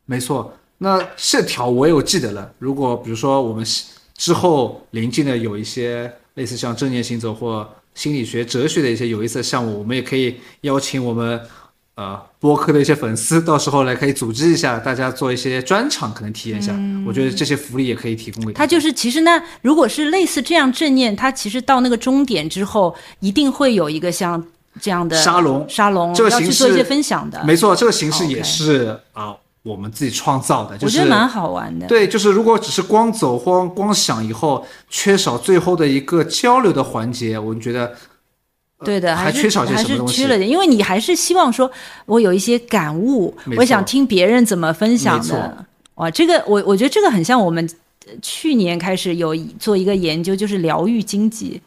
[0.09, 2.51] 没错，那线条我有记得了。
[2.57, 3.63] 如果比如说我们
[4.15, 11.39] 之后临近的有一些类似像正念行走或心理学、哲学的一些有意思的项目，我们也可以邀请我们。
[11.95, 16.73] 呃，播客的一些粉丝，到时候来可以组织一下，大家做一些专场，可能体验一下。
[17.05, 18.65] 我觉得这些福利也可以提供给他。
[18.65, 24.41] 就是其实呢，如果是类似这样正念，他其实到那个终点之后，一定会有一个像
[24.79, 27.43] 这样的沙龙，沙龙这个形式做一些分享的。
[27.43, 29.35] 没错，这个形式也是啊，
[29.69, 30.77] 我们自己创造的。
[30.81, 31.85] 我觉得蛮好玩的。
[31.85, 37.93] 对，就是如果只是光走光光想，以后缺少最后的一个交流的环节，我们觉得。
[38.81, 40.21] 对的，还缺少些什么东西？
[40.21, 41.69] 缺了点，因为你还是希望说，
[42.05, 45.65] 我有一些感悟，我想听别人怎么分享的。
[45.95, 47.69] 哇，这个我我觉得这个很像我们
[48.21, 51.61] 去年开始有做一个研究，就是疗愈经济，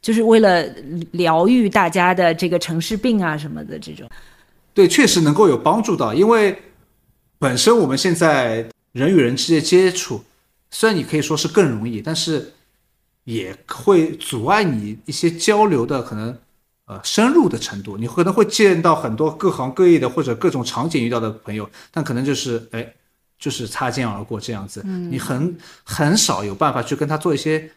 [0.00, 0.64] 就是为了
[1.10, 4.08] 疗愈大家的这个城市病啊什么的这种。
[4.72, 6.56] 对，确实能够有帮助到，因为
[7.38, 10.24] 本身我们现在人与人之间接触，
[10.70, 12.52] 虽然你可以说是更容易，但是。
[13.26, 16.38] 也会阻碍你一些交流的可能，
[16.84, 17.96] 呃，深入的程度。
[17.96, 22.88] 你可能会见到很多各行各业的或者各种场景遇到的朋友，但可能就是哎，
[23.36, 24.80] 就是擦肩而过这样子。
[25.10, 27.68] 你很很少有办法去跟他做一些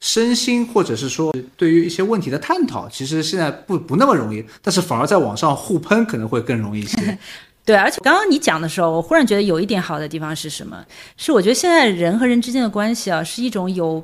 [0.00, 2.88] 身心或者是说对于一些问题的探讨。
[2.88, 7.16] 其实现在不不那么容易，但是反而在网上互喷可能会更容易一些。
[7.66, 10.82] 对，而且刚刚你讲的时候，我忽然觉得有一点好的地方是什么？
[11.18, 14.02] 是我觉得现在人和人之间的关系啊，是一种有。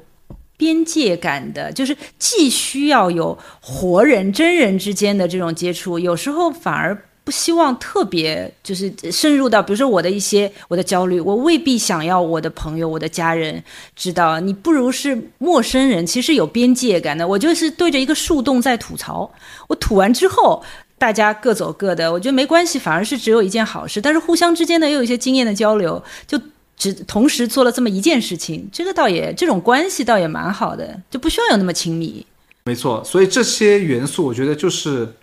[0.55, 13.61] 边界感的，就是既需要有活人、真人之间的这种接触，有时候反而不希望特别就是深入到，比如说我的一些我的焦虑，我未必想要我的朋友、我的家人
[13.97, 14.39] 知道。
[14.39, 17.27] 你不如是陌生人，其实有边界感的。
[17.27, 19.29] 我就是对着一个树洞在吐槽，
[19.67, 20.63] 我吐完之后，
[21.03, 24.01] 大家各走各的，我觉得没关系，反而是只有一件好事。
[24.01, 26.41] 但是互相之间呢，又有一些经验的交流，就。
[26.75, 32.27] 只同时做了这么一件事情，这个倒也这种关系倒也蛮好的，就不需要有那么亲密。
[32.65, 35.15] 没错，所以这些元素我觉得就是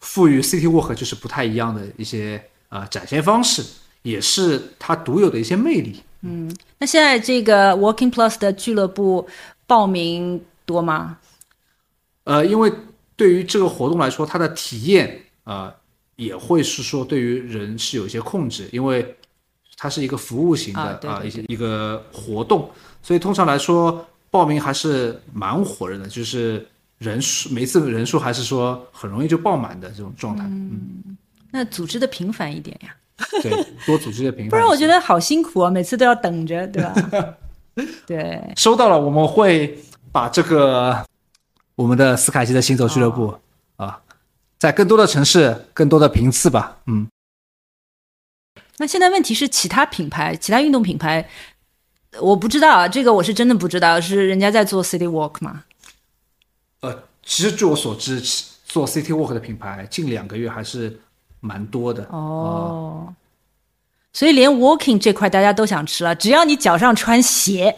[0.00, 3.62] 赋予 City Walk 就是不太一样的一些啊展现方式，
[4.00, 6.02] 也是它独有的一些魅力。
[6.22, 9.28] 嗯，那现在这个 Walking Plus 的俱乐部
[9.66, 11.18] 报名多吗？
[12.22, 12.72] 呃，因为
[13.16, 15.74] 对于这个活动来说，它的体验啊
[16.16, 19.16] 也会是说对于人是有一些控制，因为。
[19.76, 22.70] 它是一个服务型的啊，一些一个活动，
[23.02, 26.64] 所以通常来说报名还是蛮火热的，就是
[26.98, 30.44] 人数每次人数还是说很容易就爆满的这种状态。
[30.44, 31.16] 嗯，
[31.50, 32.94] 那组织的频繁一点呀。
[33.42, 33.50] 对，
[33.84, 34.50] 多组织的频繁。
[34.54, 36.94] 不然我觉得好辛苦啊，每次都要等着，对吧？
[38.06, 39.76] 对，收到了，我们会
[40.12, 41.04] 把这个
[41.76, 43.38] 我们的斯凯奇的行走俱乐部、
[43.76, 44.00] 啊，
[44.58, 46.78] 在更多的城市、更多的频次吧。
[46.86, 47.08] 嗯，
[48.76, 51.28] 那现在问题是，其他品牌、其他运动品牌，
[52.20, 55.64] 我不知道啊，这个我是真的不知道，是人家在做 City Walk 吗？
[56.80, 61.00] 呃，其实据我所知，其做 City Walk 的品牌近两个月还是
[61.40, 62.04] 蛮多的。
[62.10, 63.12] 哦，
[64.12, 67.76] 所以连 walking 这块大家都想吃了，只要你脚上穿鞋，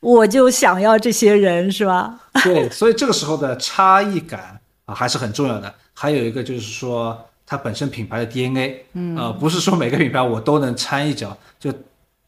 [0.00, 2.20] 我就想要这些人，是吧？
[2.44, 5.74] 对，所以这个时候的差异感啊还是很重要的。
[5.92, 11.36] 还有一个就是说，它本身品牌的 DNA，嗯，呃，不是说每个品牌我都能掺一脚。
[11.58, 11.72] 就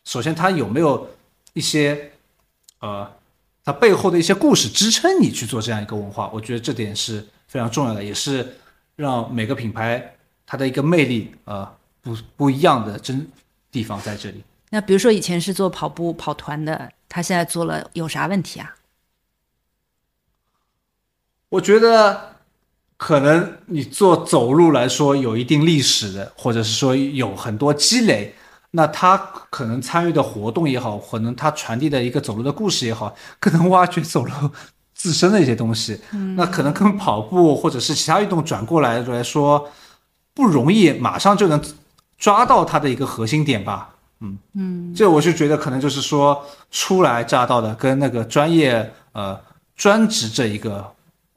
[0.04, 1.08] 首先它有没有
[1.52, 2.10] 一些
[2.80, 3.08] 呃，
[3.64, 8.56] 它背后的一些故事支撑你去做这样一个文化，我觉得这点是非常重要的，也是
[8.96, 10.14] 让每个品牌
[10.44, 11.70] 它的一个魅力呃
[12.02, 13.24] 不不一样的真
[13.70, 14.42] 地方在这里。
[14.70, 18.76] 那比如说以前是做跑步跑团的，他现在做了有啥问题啊？
[21.50, 22.36] 我觉得
[22.96, 28.36] 可能你做走路来说有一定历史的，或者是说有很多积累，
[28.70, 29.16] 那他
[29.50, 34.32] 可能参与的活动也好，可能他传递的一个走路的故事也好，更能挖掘走路
[34.94, 36.00] 自身的一些东西。
[36.36, 39.68] 那可能跟跑步或者是其他运动转过来来说，
[40.32, 41.60] 不容易马上就能
[42.16, 43.96] 抓到它的一个核心点吧。
[44.20, 49.38] 嗯嗯，这我就觉得可能就是说初来乍到的跟那个专业呃
[49.76, 50.92] 专职这一个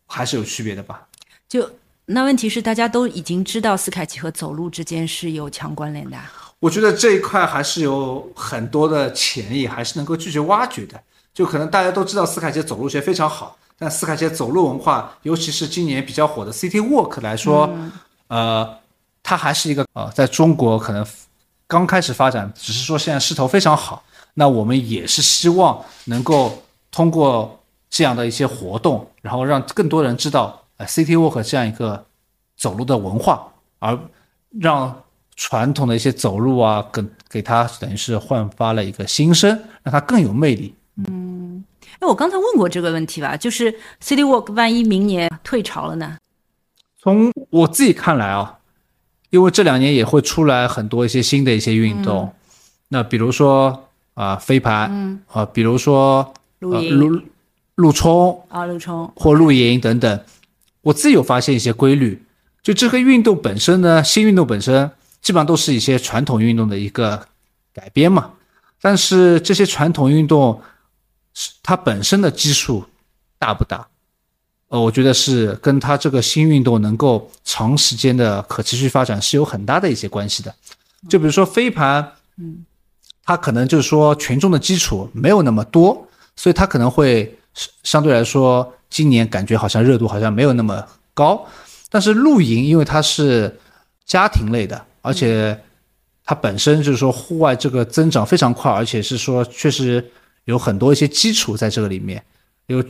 [0.06, 1.08] 还是有区别的吧。
[1.48, 1.70] 就
[2.06, 6.32] 那问题是，大家都已经知道斯凯奇和走路之间是有强关联的啊。
[6.60, 11.02] 我觉得这一块还是有很多的潜力，还是能够继续挖掘的。
[11.34, 17.74] 就可能大家都知道斯凯奇走路学非常好，但斯凯奇走路文化，尤其是今年比较火的 City Walk 来说，
[18.28, 18.78] 呃，
[19.24, 21.06] 它还是一个呃，在中国可能
[21.74, 24.04] 刚开始发展，只是说现在势头非常好。
[24.36, 27.60] 那我们也是希望能够通过
[27.90, 32.06] 这样的一些活动，然后让更多人知道呃 City Walk 这样一个
[32.56, 33.48] 走路的文化，
[33.80, 33.98] 而
[34.60, 35.04] 让
[35.36, 39.50] 传统的一些走路啊，给给它等于是焕发了一个新生，
[39.82, 40.76] 让它更有魅力。
[41.08, 41.66] 嗯
[42.00, 46.18] 哎，我刚才问过这个问题吧，就是 City Walk 万一明年退潮了呢？
[47.02, 48.60] 从我自己看来啊，
[49.34, 52.32] 因为这两年也会出来很多一些新的一些运动，
[52.90, 55.20] 那比如说啊、飞盘，嗯。
[55.28, 56.92] 啊、比如说露营。
[56.92, 57.22] 呃路
[57.74, 58.46] 路冲。
[58.50, 60.20] 啊，陆冲，或露营等等，
[60.82, 62.24] 我自己有发现一些规律。
[62.62, 67.26] 就这个运动本身呢，新运动本身基本上都是一些传统运动的一个
[67.74, 68.34] 改编嘛，
[68.80, 70.62] 但是这些传统运动
[71.34, 72.86] 是它本身的基数
[73.40, 73.88] 大不大？
[74.74, 80.52] 呃，我觉得是跟它这个新运动能够长时间的可持续发展是有很大的一些关系的。
[81.08, 82.66] 就比如说飞盘，嗯，
[83.24, 87.38] 它可能就是说群众的基础没有那么多，所以它可能会
[87.84, 91.48] 相对来说今年感觉好像热度好像没有那么高。
[91.92, 93.56] 但是露营因为它是
[94.08, 95.56] 家庭类的，而且
[96.26, 100.04] 它本身就是说户外这个增长非常快，而且是说确实
[100.46, 102.24] 有很多一些基础在这个里面，
[102.66, 102.84] 有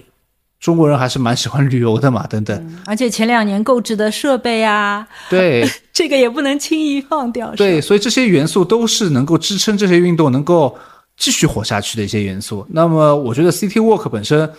[0.64, 2.80] 中国人还是蛮喜欢旅游的嘛，等等。
[2.86, 7.54] 而且前两年购置的设备啊，对 这个也不能轻易放掉。
[7.56, 10.74] 对，所以这些元素都是能够支撑这些运动能够
[11.18, 12.66] 继续活下去的一些元素。
[12.70, 14.50] 那么我觉得 City Walk 本身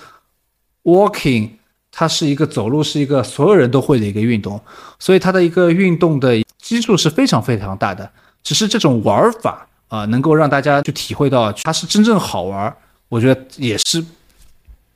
[0.82, 1.48] ，walking
[1.90, 4.60] 它是一个走路是一个所有人都会的一个运动，
[4.98, 8.06] 所以它的一个运动的基数是非常非常大的。
[8.42, 12.76] 只是这种玩法啊、能够让大家去体会到它是真正好玩，
[13.08, 14.04] 我觉得也是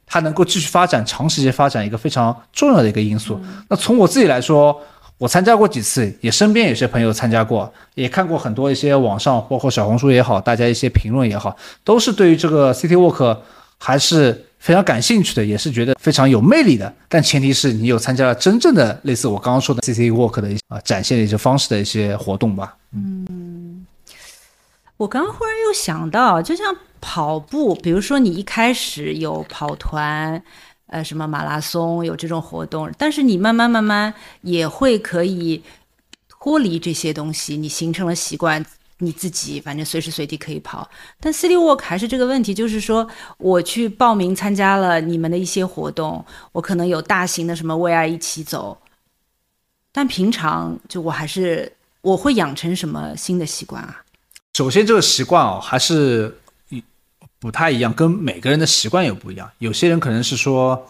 [0.08, 3.38] 它能够继续发展、长时间发展一个非常重要的一个因素。
[3.68, 4.80] 那从我自己来说，
[5.18, 13.36] 我参加过几次，也身边有些朋友参加过，也看过很多一些网上，包括小红书也好，大家一些评论也好，都是对于这个 City Walk
[13.78, 16.92] 还是非常感兴趣的，也是觉得非常有魅力的。
[17.08, 22.76] 但前提是你有参加了真正的类似我刚刚说的 City Walk 的一些啊展现的一些方式的一些活动吧。
[24.98, 30.42] 我刚刚忽然又想到，就像跑步，比如说你一开始有跑团，
[30.88, 35.62] 呃，什么马拉松有这种活动，但是你慢慢慢慢也会可以
[36.28, 38.62] 脱离这些东西，你形成了习惯。
[39.00, 40.90] 你自己反正随时随地可以跑，
[41.20, 48.76] 但 City Walk 还是这个问题，就是说我去报名参加了你们的一些活动，我可能有大型的什么为爱一起走，
[49.92, 54.02] 但平常就我还是我会养成什么新的习惯啊？
[54.58, 56.36] 首先，这个习惯哦，还是
[57.38, 59.48] 不太一样，跟每个人的习惯也不一样。
[59.58, 60.84] 有些人可能是说，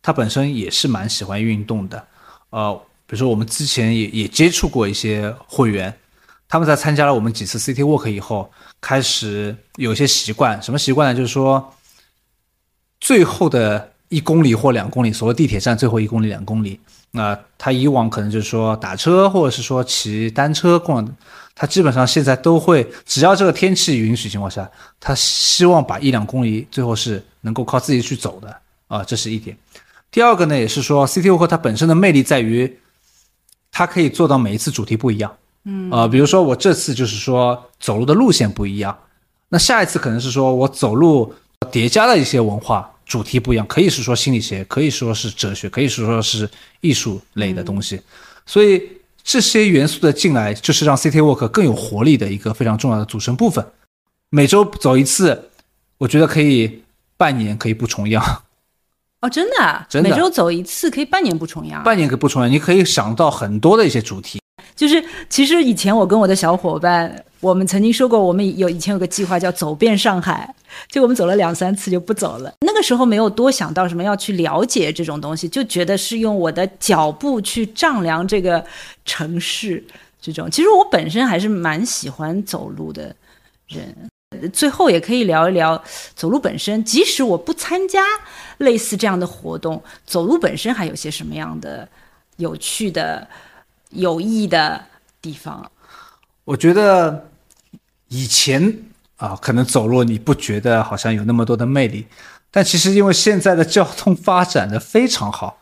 [0.00, 2.06] 他本身也是蛮喜欢运动的，
[2.50, 2.72] 呃，
[3.08, 5.92] 比如说我们之前也也接触过一些会员，
[6.48, 8.48] 他们在参加了我们几次 City Walk 以后，
[8.80, 11.12] 开始有一些习惯，什么习惯呢？
[11.12, 11.74] 就是说，
[13.00, 16.78] 最后的一公里或两公里，所谓地铁站最后一公里、两公里，
[17.10, 21.04] 那他以往可能就是说打车或者是说骑单车逛，
[21.54, 28.56] 他基本上现在都会，只要这个天气允许情况下，他希望把一两公里最后是能够靠自己去走的
[28.88, 29.56] 啊，这是一点。
[30.10, 32.78] 第二个呢，也是说 City Walk 它本身的魅力在于，
[33.70, 35.36] 它可以做到每一次主题不一样。
[35.64, 38.98] 嗯，呃，比如说我这次就是说走路的路线不一样，
[39.50, 41.32] 那下一次可能是说我走路
[41.70, 46.48] 叠加了一些文化主题不一样，可以是说心理学，可以说是哲学，可以是说是
[46.80, 48.00] 艺术类的东西。
[48.46, 48.82] 所以
[49.22, 53.64] 这些元素的进来，就是让 City Walk 更有活力的一个非常重要的组成部分。
[54.30, 55.50] 每周走一次，
[55.98, 56.82] 我觉得可以
[57.16, 58.42] 半年可以不重样。
[59.20, 61.82] 哦，真的啊，真的每周走一次可以半年不重样。
[61.82, 64.40] 半年可以不重样，你可以想到很多的一些主题。
[64.74, 70.54] 就是其实以前我跟我的小伙伴，我们曾经说过，我们有以前有个计划叫走遍上海，
[70.88, 72.52] 就我们走了两三次就不走了。
[72.60, 78.64] 那个时候没有多想到什么要去了解这种东西，就觉得是用我的脚步去丈量这个
[79.04, 79.82] 城市。
[80.20, 83.16] 这种其实我本身还是蛮喜欢走路的
[83.68, 83.94] 人。
[84.52, 85.82] 最后也可以聊一聊
[86.14, 88.04] 走路本身，即使我不参加
[88.58, 91.88] 类似这样的活动，走路本身还有些什么样的
[92.36, 93.26] 有趣的、
[93.90, 94.84] 有意义的
[95.20, 95.68] 地方？
[96.44, 97.29] 我觉得
[98.10, 98.76] 以前
[99.16, 102.06] 啊，可能走路你不觉得好像有那么多的魅力，
[102.50, 105.58] 但其实因为现在的交通发展的非常好，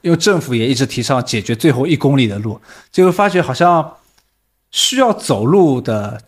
[0.00, 2.60] 因为政府也一直提倡解决最后一公里的路，
[2.90, 3.94] 就会发觉好像
[4.70, 6.20] 需要走路的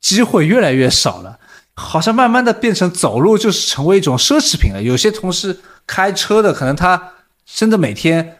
[0.00, 1.38] 机会越来越少了，
[1.74, 4.82] 好像慢慢的变成走路就是成为一种奢侈品了。
[4.82, 7.12] 有些同事开车的，可能他
[7.46, 8.38] 真的每天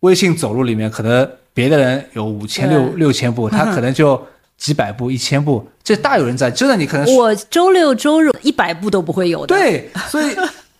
[0.00, 4.26] 微信走路里面，可能别的人有五千六六千步，他 可能就
[4.56, 6.50] 几百步、一千步，这大有人在。
[6.50, 10.34] 真的，你可能我周六周日一百步都不会有的。，对，所以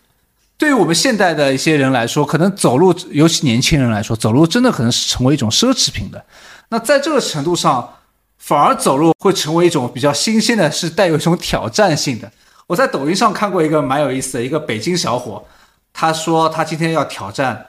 [0.57, 6.25] 对于我们现代的一些人来说，可能走路，尤其年轻人来说，走路真的可能是成为一种奢侈品的。
[6.69, 7.93] 那在这个程度上，
[8.37, 12.31] 反而走路会成为一种比较新鲜的，是带有一种挑战性的。
[12.65, 15.45] 我在抖音上看过一个蛮有意思的，一个北京小伙，
[15.93, 17.67] 他说他今天要挑战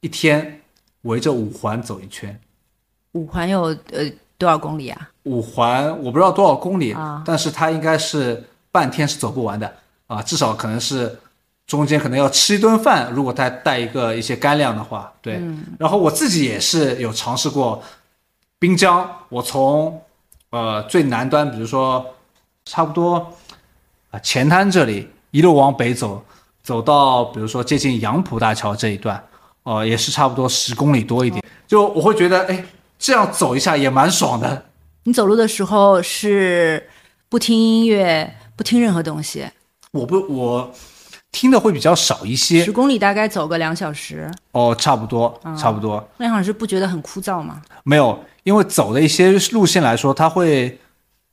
[0.00, 0.60] 一天
[1.02, 2.38] 围着五环走一圈。
[3.12, 5.08] 五环有呃多少公里啊？
[5.24, 9.72] 五环我不知道多少公里，啊但是它应该是半天是走不完的
[10.06, 11.18] 啊，至少可能是
[11.66, 15.36] 中间可能要吃一顿饭，如果带带一个一些干粮的话，对。
[15.36, 17.82] 嗯然后我自己也是有尝试过
[18.58, 20.00] 滨江，我从
[20.50, 22.04] 呃最南端，比如说
[22.64, 23.32] 差不多
[24.10, 26.22] 啊前滩这里一路往北走，
[26.62, 29.22] 走到比如说接近杨浦大桥这一段，
[29.62, 32.64] 哦、也是差不多十公里多一点，就我会觉得哎
[32.98, 34.64] 这样走一下也蛮爽的。
[35.04, 36.88] 你走路的时候是
[37.28, 39.44] 不听音乐，不听任何东西，
[39.90, 40.72] 我不我
[41.32, 42.64] 听的会比较少一些。
[42.64, 46.06] 十公里大概走个两小时，哦，差不多差不多。
[46.18, 47.60] 两小时不觉得很枯燥吗？
[47.82, 50.78] 没有，因为走的一些路线来说，它会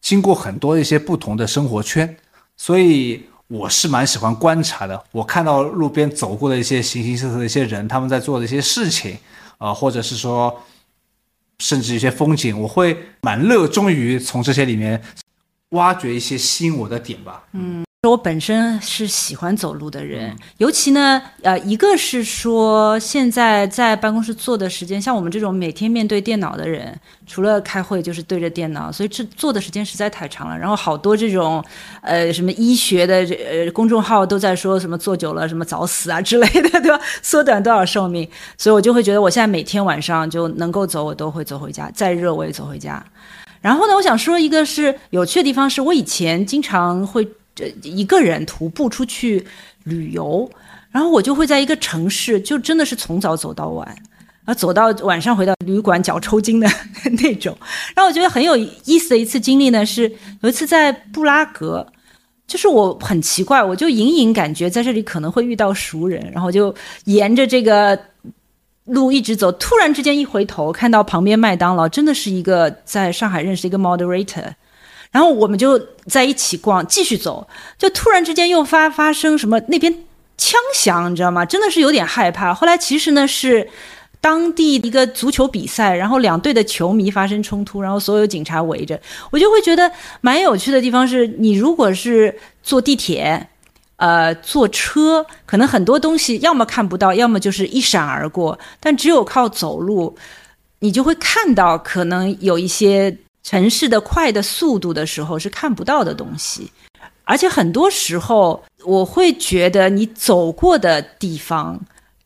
[0.01, 2.17] 经过很多一些不同的生活圈，
[2.57, 5.03] 所以我是蛮喜欢观察的。
[5.11, 9.15] 我看到路边走过的一些形形色色的一些人，他们在做的一些事情，
[9.59, 10.59] 啊、或者是说
[11.60, 15.01] 甚至一些风景，我会蛮热衷于从这些里面
[15.70, 17.43] 挖掘一些吸引我的点吧。
[17.53, 26.97] 嗯我本身是喜欢走路的人，尤其呢，呃，一个是说现在在办公室坐的时间，像我们这种每天面对电脑的人，
[27.28, 30.58] 除了开会就是对着电脑，所以这坐的时间实在太长了。
[30.58, 31.62] 然后好多这种，
[32.02, 36.97] 呃，什么医学的这呃公众号都在说什么坐久了什么早死啊之类的，对吧？
[37.22, 38.26] 缩短多少寿命？
[38.58, 43.06] 所以我就会觉得我现在每天晚上就能够走，我都会走回家，再热我也走回家。
[43.60, 49.45] 然后呢，我想说一个是有趣的地方，是我以前经常会这一个人徒步出去
[49.84, 50.50] 旅游，
[50.91, 53.88] 然后我就会在一个城市，就真的是从早走到晚，
[54.45, 56.68] 然后走到晚上回到旅馆脚抽筋的
[57.22, 57.58] 那种。
[57.95, 61.86] 然后我觉得很有意思的一次经历呢，是有一次在布拉格。
[62.47, 66.74] 就是我很奇怪，我就隐隐感觉在这里可能会遇到熟人，然后就
[67.04, 67.95] 沿着这个
[68.86, 74.52] 路一直走，突然之间一回头，看到旁边麦当劳，真的是一个在上海认识的一个 moderator，
[75.12, 77.47] 然后我们就在一起逛，继续走，
[77.78, 79.91] 就突然之间又发发生什么那边
[80.38, 81.45] 枪响，你知道吗？
[81.45, 82.53] 真的是有点害怕。
[82.53, 83.70] 后来其实呢是
[84.22, 88.99] 当地一个足球比赛，然后两队的球迷发生冲突，然后所有警察围着，
[89.32, 89.91] 我就会觉得
[90.22, 93.47] 蛮有趣的地方是，你如果是坐地铁。
[94.01, 100.16] 呃，坐车可能很多东西要么看不到，要么就是一闪而过，但只有靠走路，
[100.80, 106.71] 你就会看到可能有一些城市的快的速度的时候是看不到的东西，
[107.23, 111.79] 而且很多时候我会觉得你走过的地方，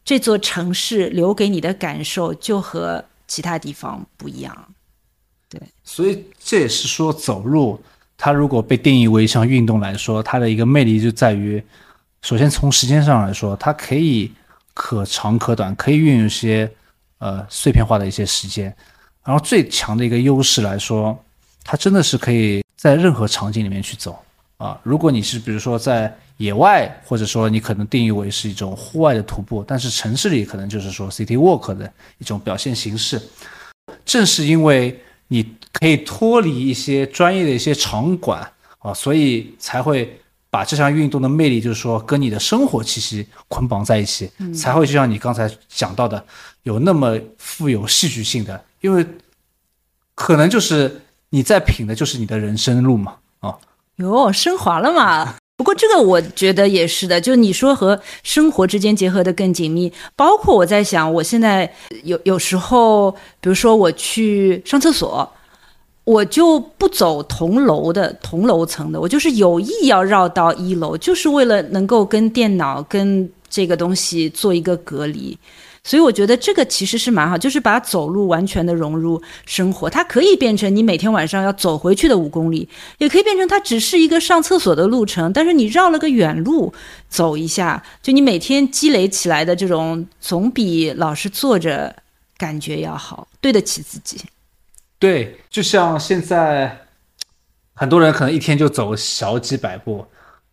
[0.04, 4.68] 这座城市留给你的感受就和其他地方不一样。
[5.48, 7.80] 对，所以这也是说走路，
[8.18, 11.64] 它如果被定义为一项运动来说，它的一个魅力就在于，
[12.22, 14.32] 首先从时间上来说，它可以
[14.74, 16.70] 可长可短，可以运用一些
[17.20, 18.76] 呃碎片化的一些时间。
[19.26, 21.18] 然后最强的一个优势来说，
[21.64, 24.18] 它真的是可以在任何场景里面去走
[24.58, 24.78] 啊。
[24.84, 33.22] 如果你是比如说在野外，或者说你可能定义为是一种户外的徒步，但是城市里可能就是说 city walk 的一种表现形式。
[34.04, 35.00] 正是因为
[35.30, 38.46] 你可以脱离一些专业的一些场馆
[38.80, 40.20] 啊，所以才会
[40.50, 46.22] 把这项运动的魅力，就是说跟你的生活气息捆绑在一起，才会就像你刚才讲到的，
[46.64, 48.62] 有那么富有戏剧性的。
[48.84, 49.06] 因为
[50.14, 53.58] 可能就是你在品的，就是你的人生路嘛，啊，
[53.96, 55.36] 哟，升华了嘛。
[55.56, 61.74] 不过这个我觉得也是的，就你说和生活之间结合的更紧密，包括我在想，我现在
[62.04, 65.32] 有有时候，比如说我去上厕所，
[66.04, 75.38] 我就不走同楼的同楼层的，我就是有意要绕到一楼，就是为了能够跟电脑跟这个东西做一个隔离。
[75.86, 79.90] 所以我觉得这个其实是蛮好，就是把走路完全的融入生活。
[79.90, 82.70] 它可以变成你每天晚上要走回去的五公里，
[83.00, 86.74] 也可以变成它只是一个上厕所的路程，但是你绕了个远路
[87.10, 91.94] 走一下，就你每天积累起来的这种，总比老是坐着
[92.38, 94.22] 感觉要好，对得起自己。
[94.98, 96.86] 对，就像现在
[97.74, 100.06] 很多人可能一天就走小几百步，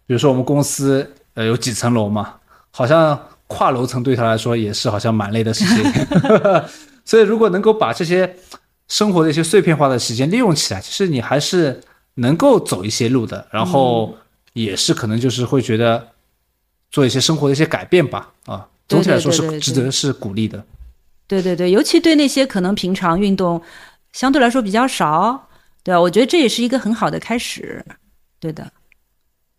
[0.08, 2.34] 比如说我们公司呃有几层楼嘛，
[2.72, 3.16] 好像。
[3.50, 5.92] 跨楼层对他来说也是好像蛮累的事情，
[7.04, 8.36] 所以如果能够把这些
[8.86, 11.80] 生活的一些碎片化的时间利用起来，其实你还是
[12.14, 14.16] 能够走一些路的，然后
[14.52, 16.06] 也是可能就是会觉得
[16.92, 18.30] 做一些生活的一些改变吧。
[18.46, 20.64] 啊，总体来说是值得是鼓励的。
[21.26, 23.60] 对对对，尤其对那些可能平常运动
[24.12, 25.48] 相对来说比较少，
[25.82, 26.00] 对吧？
[26.00, 27.84] 我觉得这也是一个很好的开始。
[28.38, 28.70] 对的。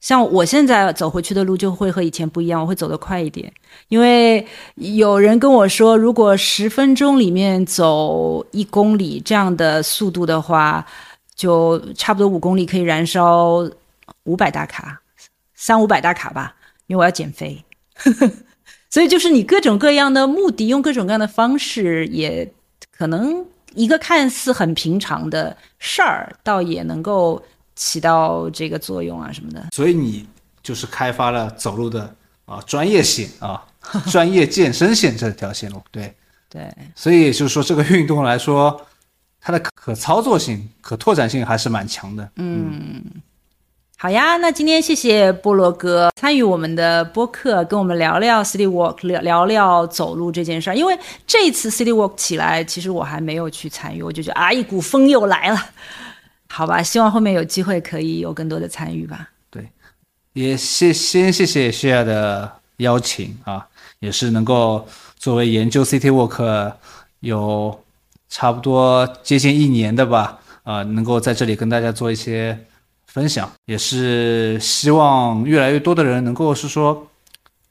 [0.02, 3.54] 像我现在走回去的路就会和以前不一样，我会走得快一点，
[3.88, 4.46] 因为
[4.76, 10.84] 有人跟我说，如果十分钟里面走一公里这样的速度的话，
[11.36, 13.70] 就差不多五公里可以燃烧
[14.24, 15.00] 五百大卡，
[15.54, 16.56] 三五百大卡吧，
[16.88, 17.64] 因为我要减肥，
[18.90, 22.52] 所以就是你各种各样的目的，用各种各样的方式，也
[22.98, 23.46] 可能
[23.76, 27.40] 一个看似很平常的事儿，倒也能够。
[27.76, 30.28] 起到这个作用啊什么的，所以你
[30.62, 32.14] 就是开发了走路的
[32.46, 33.64] 啊专业性啊
[34.12, 36.14] 专业健身线这条线路，对
[36.50, 38.80] 对，所以就是说这个运动来说，
[39.40, 42.30] 它的可操作性、可拓展性还是蛮强的。
[42.36, 43.02] 嗯，
[43.98, 50.76] 好呀，那今天谢谢菠萝哥参与我们的播客，跟我们聊聊 City Walk，聊聊聊走路这件事儿。
[50.76, 55.58] 因为这次 City Walk 起来，其实我还没有去参与，我就觉得啊，一股风又来了。
[56.54, 59.30] 好吧，希望后面有机会可以有更多的参与吧。
[59.50, 59.66] 对，
[60.34, 63.66] 也谢先谢谢谢亚的邀请啊，
[64.00, 64.86] 也是能够
[65.16, 66.74] 作为研究 City Walk
[67.22, 67.82] 有
[68.28, 72.60] 差不多接近一年的吧，啊，能够在这里跟大家做一些
[73.08, 77.08] 分享，也是希望越来越多的人能够是说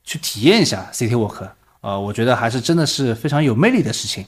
[0.04, 1.50] 去体验一下 City Walk，
[1.82, 4.24] 呃，我觉得还是真的是非常有魅力的事情，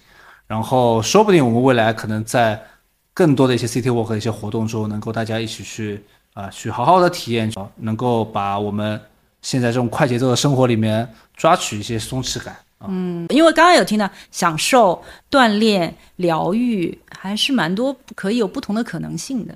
[0.47, 2.63] 然后说不定我们未来可能在。
[3.15, 6.03] 更多的一些 City Walk 的一些活动中，能够大家一起去
[6.35, 9.01] 啊，去好好的体验，能够把我们
[9.43, 12.87] 现在这种快节奏的生活里面抓取一些松弛感啊。
[12.89, 19.55] 嗯，因为刚刚有听到享受、锻炼、疗愈，还是蛮多可以有不同的可能性的。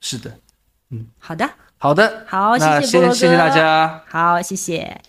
[0.00, 0.32] 是的，
[0.90, 5.00] 嗯，好的，好的，好，谢谢谢谢谢大家，好，谢谢。